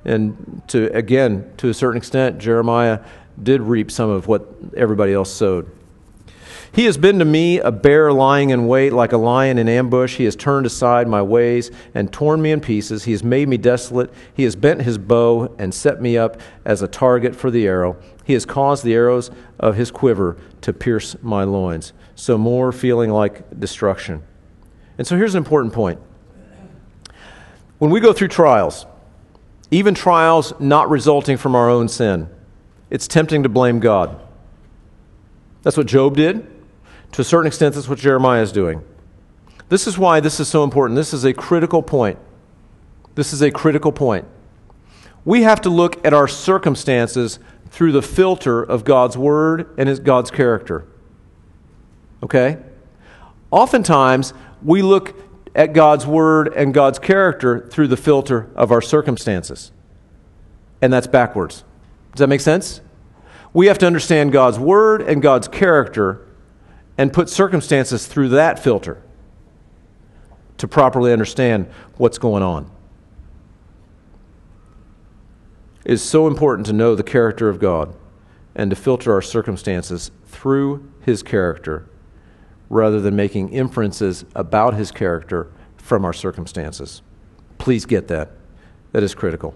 [0.04, 3.02] And to again, to a certain extent, Jeremiah
[3.42, 5.70] did reap some of what everybody else sowed.
[6.74, 10.16] He has been to me a bear lying in wait, like a lion in ambush.
[10.16, 13.04] He has turned aside my ways and torn me in pieces.
[13.04, 14.12] He has made me desolate.
[14.34, 17.98] He has bent his bow and set me up as a target for the arrow.
[18.24, 21.94] He has caused the arrows of his quiver to pierce my loins.
[22.16, 24.24] So, more feeling like destruction.
[24.98, 26.00] And so, here's an important point.
[27.80, 28.86] When we go through trials,
[29.72, 32.30] even trials not resulting from our own sin,
[32.90, 34.22] it's tempting to blame God.
[35.64, 36.48] That's what Job did.
[37.14, 38.84] To a certain extent, that's what Jeremiah is doing.
[39.70, 40.96] This is why this is so important.
[40.98, 42.20] This is a critical point.
[43.16, 44.26] This is a critical point.
[45.24, 47.40] We have to look at our circumstances
[47.72, 50.86] through the filter of God's Word and his, God's character.
[52.22, 52.58] Okay?
[53.50, 55.16] Oftentimes, we look
[55.56, 59.72] at God's Word and God's character through the filter of our circumstances.
[60.82, 61.64] And that's backwards.
[62.12, 62.82] Does that make sense?
[63.54, 66.28] We have to understand God's Word and God's character
[66.98, 69.02] and put circumstances through that filter
[70.58, 71.68] to properly understand
[71.98, 72.70] what's going on.
[75.71, 77.96] It is so important to know the character of God
[78.56, 81.88] and to filter our circumstances through His character
[82.70, 87.02] rather than making inferences about His character from our circumstances.
[87.58, 88.32] Please get that.
[88.92, 89.56] That is critical.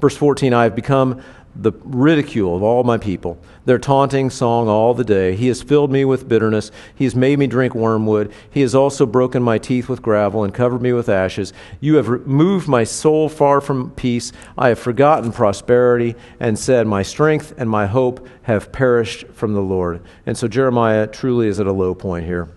[0.00, 1.22] Verse 14 I have become
[1.54, 5.36] the ridicule of all my people, their taunting song all the day.
[5.36, 6.70] He has filled me with bitterness.
[6.94, 8.32] He has made me drink wormwood.
[8.50, 11.52] He has also broken my teeth with gravel and covered me with ashes.
[11.80, 14.32] You have removed my soul far from peace.
[14.56, 19.60] I have forgotten prosperity and said, My strength and my hope have perished from the
[19.60, 20.00] Lord.
[20.24, 22.48] And so Jeremiah truly is at a low point here.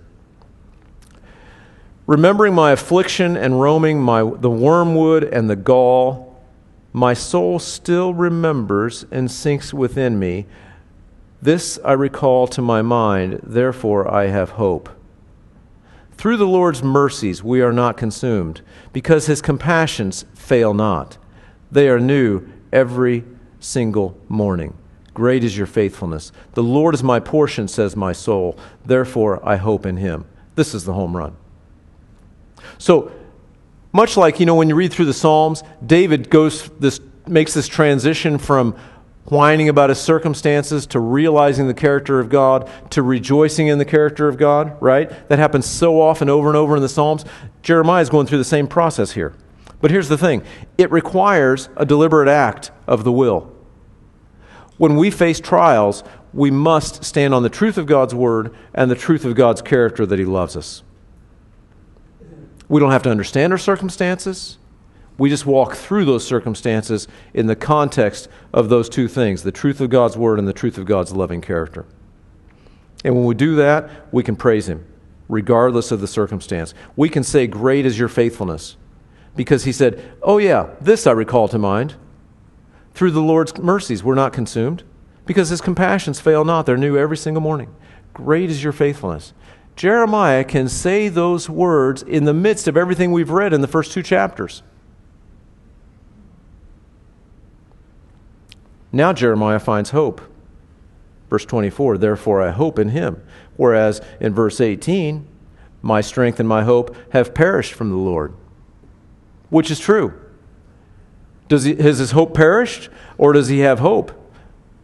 [2.08, 6.25] Remembering my affliction and roaming my, the wormwood and the gall,
[6.96, 10.46] my soul still remembers and sinks within me.
[11.42, 14.88] This I recall to my mind, therefore I have hope.
[16.14, 18.62] Through the Lord's mercies we are not consumed,
[18.94, 21.18] because his compassions fail not.
[21.70, 23.26] They are new every
[23.60, 24.74] single morning.
[25.14, 26.32] Great is your faithfulness.
[26.54, 28.58] The Lord is my portion, says my soul.
[28.86, 30.24] Therefore I hope in him.
[30.56, 31.36] This is the home run.
[32.78, 33.12] So,
[33.96, 37.68] much like, you know, when you read through the Psalms, David goes this, makes this
[37.68, 38.76] transition from
[39.26, 44.28] whining about his circumstances to realizing the character of God to rejoicing in the character
[44.28, 45.10] of God, right?
[45.30, 47.26] That happens so often over and over in the Psalms.
[47.64, 49.34] Jeremiah is going through the same process here.
[49.82, 50.44] But here's the thing
[50.78, 53.52] it requires a deliberate act of the will.
[54.78, 58.96] When we face trials, we must stand on the truth of God's word and the
[58.96, 60.84] truth of God's character that He loves us.
[62.68, 64.58] We don't have to understand our circumstances.
[65.18, 69.80] We just walk through those circumstances in the context of those two things the truth
[69.80, 71.86] of God's word and the truth of God's loving character.
[73.04, 74.86] And when we do that, we can praise Him,
[75.30, 76.74] regardless of the circumstance.
[76.96, 78.78] We can say, Great is your faithfulness.
[79.36, 81.96] Because He said, Oh, yeah, this I recall to mind.
[82.94, 84.84] Through the Lord's mercies, we're not consumed,
[85.26, 86.66] because His compassions fail not.
[86.66, 87.74] They're new every single morning.
[88.14, 89.34] Great is your faithfulness.
[89.76, 93.92] Jeremiah can say those words in the midst of everything we've read in the first
[93.92, 94.64] two chapters.
[98.92, 100.22] Now Jeremiah finds hope.
[101.30, 103.22] Verse 24, therefore I hope in him.
[103.58, 105.28] Whereas in verse 18,
[105.82, 108.34] my strength and my hope have perished from the Lord.
[109.50, 110.14] Which is true.
[111.50, 114.25] Does he, has his hope perished or does he have hope?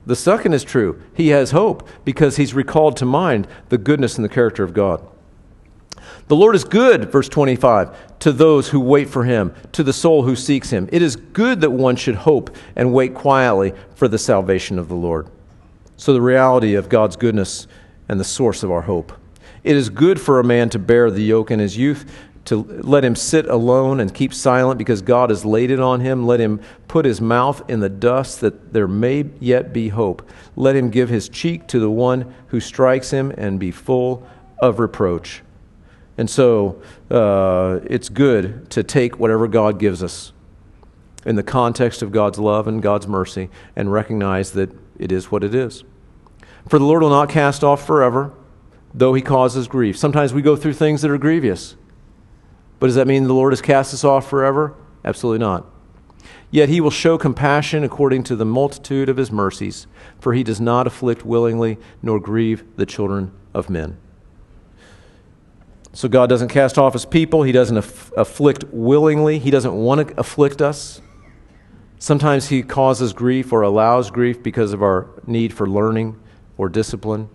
[0.05, 1.01] The second is true.
[1.13, 5.05] He has hope because he's recalled to mind the goodness and the character of God.
[6.27, 10.23] The Lord is good, verse 25, to those who wait for him, to the soul
[10.23, 10.87] who seeks him.
[10.91, 14.95] It is good that one should hope and wait quietly for the salvation of the
[14.95, 15.27] Lord.
[15.97, 17.67] So, the reality of God's goodness
[18.09, 19.13] and the source of our hope.
[19.63, 22.11] It is good for a man to bear the yoke in his youth,
[22.45, 26.25] to let him sit alone and keep silent because God has laid it on him.
[26.25, 30.27] Let him put his mouth in the dust that there may yet be hope.
[30.55, 34.27] Let him give his cheek to the one who strikes him and be full
[34.59, 35.43] of reproach.
[36.17, 40.33] And so uh, it's good to take whatever God gives us
[41.25, 45.43] in the context of God's love and God's mercy and recognize that it is what
[45.43, 45.83] it is.
[46.67, 48.33] For the Lord will not cast off forever,
[48.93, 49.97] though he causes grief.
[49.97, 51.75] Sometimes we go through things that are grievous.
[52.81, 54.73] But does that mean the Lord has cast us off forever?
[55.05, 55.67] Absolutely not.
[56.49, 59.85] Yet he will show compassion according to the multitude of his mercies,
[60.19, 63.99] for he does not afflict willingly nor grieve the children of men.
[65.93, 67.43] So God doesn't cast off his people.
[67.43, 69.37] He doesn't aff- afflict willingly.
[69.37, 71.01] He doesn't want to afflict us.
[71.99, 76.19] Sometimes he causes grief or allows grief because of our need for learning
[76.57, 77.29] or discipline,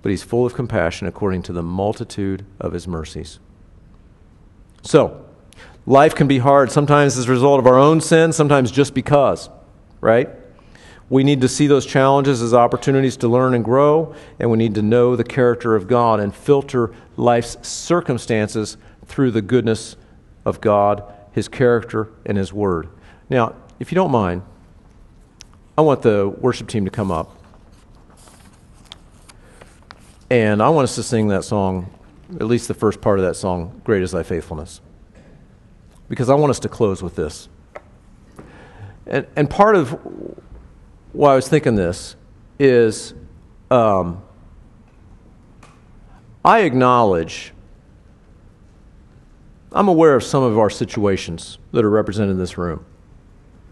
[0.00, 3.40] but he's full of compassion according to the multitude of his mercies.
[4.82, 5.24] So,
[5.86, 9.48] life can be hard sometimes as a result of our own sin, sometimes just because,
[10.00, 10.28] right?
[11.08, 14.74] We need to see those challenges as opportunities to learn and grow, and we need
[14.74, 19.96] to know the character of God and filter life's circumstances through the goodness
[20.44, 22.88] of God, His character, and His Word.
[23.30, 24.42] Now, if you don't mind,
[25.78, 27.36] I want the worship team to come up.
[30.30, 31.88] And I want us to sing that song,
[32.34, 34.80] at least the first part of that song, Great is Thy Faithfulness.
[36.08, 37.48] Because I want us to close with this.
[39.06, 39.98] And, and part of
[41.12, 42.16] why I was thinking this
[42.58, 43.14] is
[43.70, 44.22] um,
[46.44, 47.52] I acknowledge,
[49.72, 52.84] I'm aware of some of our situations that are represented in this room,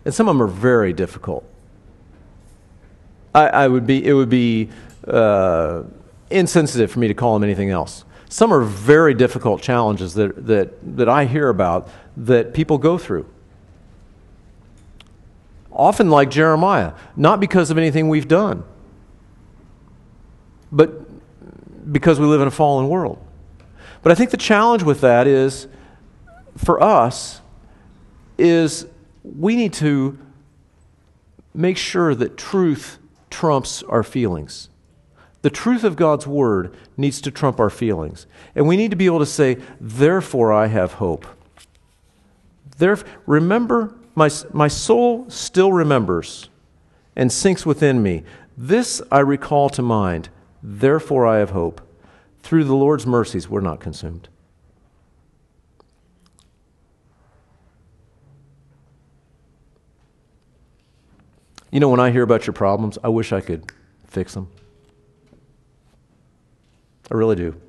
[0.04, 1.44] and some of them are very difficult.
[3.34, 4.70] I, I would be, it would be
[5.06, 5.84] uh,
[6.30, 8.04] insensitive for me to call them anything else.
[8.34, 13.28] Some are very difficult challenges that, that, that I hear about that people go through
[15.70, 18.64] often like Jeremiah, not because of anything we've done,
[20.72, 23.24] but because we live in a fallen world.
[24.02, 25.68] But I think the challenge with that is,
[26.56, 27.40] for us,
[28.36, 28.88] is
[29.22, 30.18] we need to
[31.54, 32.98] make sure that truth
[33.30, 34.70] trumps our feelings.
[35.44, 38.26] The truth of God's word needs to trump our feelings.
[38.54, 41.26] And we need to be able to say, therefore I have hope.
[42.78, 46.48] Therefore, remember my, my soul still remembers
[47.14, 48.22] and sinks within me.
[48.56, 50.30] This I recall to mind.
[50.62, 51.82] Therefore I have hope.
[52.42, 54.30] Through the Lord's mercies, we're not consumed.
[61.70, 63.70] You know, when I hear about your problems, I wish I could
[64.06, 64.48] fix them.
[67.10, 67.60] I really do.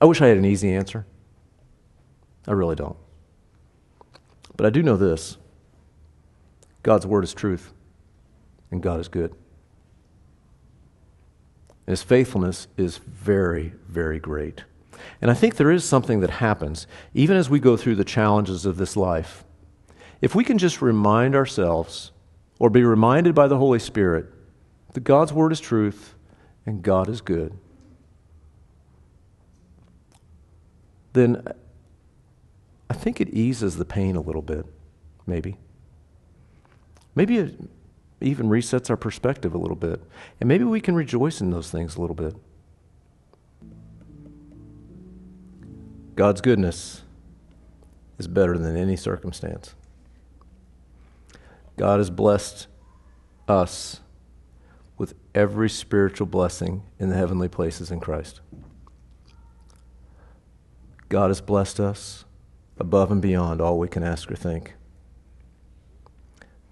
[0.00, 1.06] I wish I had an easy answer.
[2.46, 2.96] I really don't.
[4.56, 5.36] But I do know this
[6.82, 7.72] God's word is truth,
[8.70, 9.32] and God is good.
[11.86, 14.64] And his faithfulness is very, very great.
[15.22, 18.66] And I think there is something that happens, even as we go through the challenges
[18.66, 19.44] of this life.
[20.20, 22.12] If we can just remind ourselves,
[22.58, 24.26] or be reminded by the Holy Spirit,
[24.92, 26.14] that God's word is truth
[26.68, 27.56] and God is good,
[31.14, 31.42] then
[32.90, 34.66] I think it eases the pain a little bit,
[35.26, 35.56] maybe.
[37.14, 37.58] Maybe it
[38.20, 40.02] even resets our perspective a little bit.
[40.40, 42.36] And maybe we can rejoice in those things a little bit.
[46.16, 47.00] God's goodness
[48.18, 49.74] is better than any circumstance.
[51.78, 52.66] God has blessed
[53.48, 54.00] us
[54.98, 58.40] with every spiritual blessing in the heavenly places in Christ.
[61.08, 62.24] God has blessed us
[62.76, 64.74] above and beyond all we can ask or think.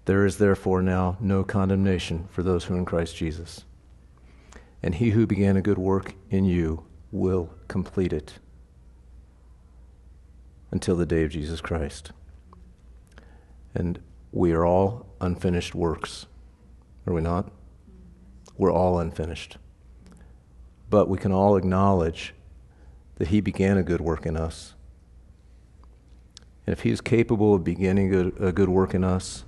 [0.04, 3.64] There is therefore now no condemnation for those who are in Christ Jesus.
[4.82, 8.34] And he who began a good work in you will complete it
[10.70, 12.12] until the day of Jesus Christ.
[13.74, 13.98] And
[14.32, 16.26] we are all unfinished works,
[17.06, 17.50] are we not?
[18.58, 19.58] We're all unfinished.
[20.88, 22.34] But we can all acknowledge
[23.16, 24.74] that He began a good work in us.
[26.66, 29.44] And if He is capable of beginning a, good work in us,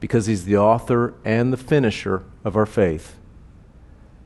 [0.00, 3.16] because He's the author and the finisher of our faith,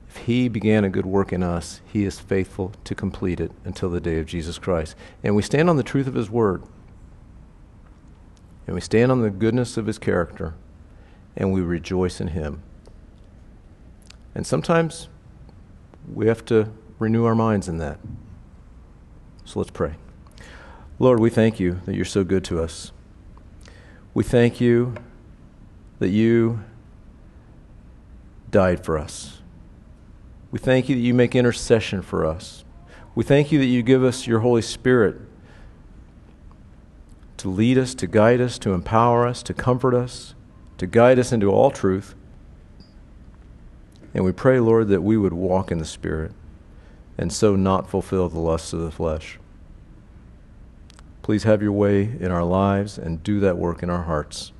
[0.08, 3.90] if He began a good work in us, He is faithful to complete it until
[3.90, 4.96] the day of Jesus Christ.
[5.22, 6.62] And we stand on the truth of His Word,
[8.66, 10.54] and we stand on the goodness of His character,
[11.36, 12.62] and we rejoice in Him.
[14.40, 15.10] And sometimes
[16.10, 17.98] we have to renew our minds in that.
[19.44, 19.96] So let's pray.
[20.98, 22.90] Lord, we thank you that you're so good to us.
[24.14, 24.94] We thank you
[25.98, 26.64] that you
[28.50, 29.42] died for us.
[30.50, 32.64] We thank you that you make intercession for us.
[33.14, 35.20] We thank you that you give us your Holy Spirit
[37.36, 40.34] to lead us, to guide us, to empower us, to comfort us,
[40.78, 42.14] to guide us into all truth.
[44.14, 46.32] And we pray, Lord, that we would walk in the Spirit
[47.16, 49.38] and so not fulfill the lusts of the flesh.
[51.22, 54.52] Please have your way in our lives and do that work in our hearts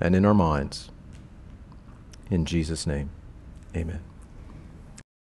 [0.00, 0.90] and in our minds.
[2.30, 3.10] In Jesus' name,
[3.74, 4.00] amen.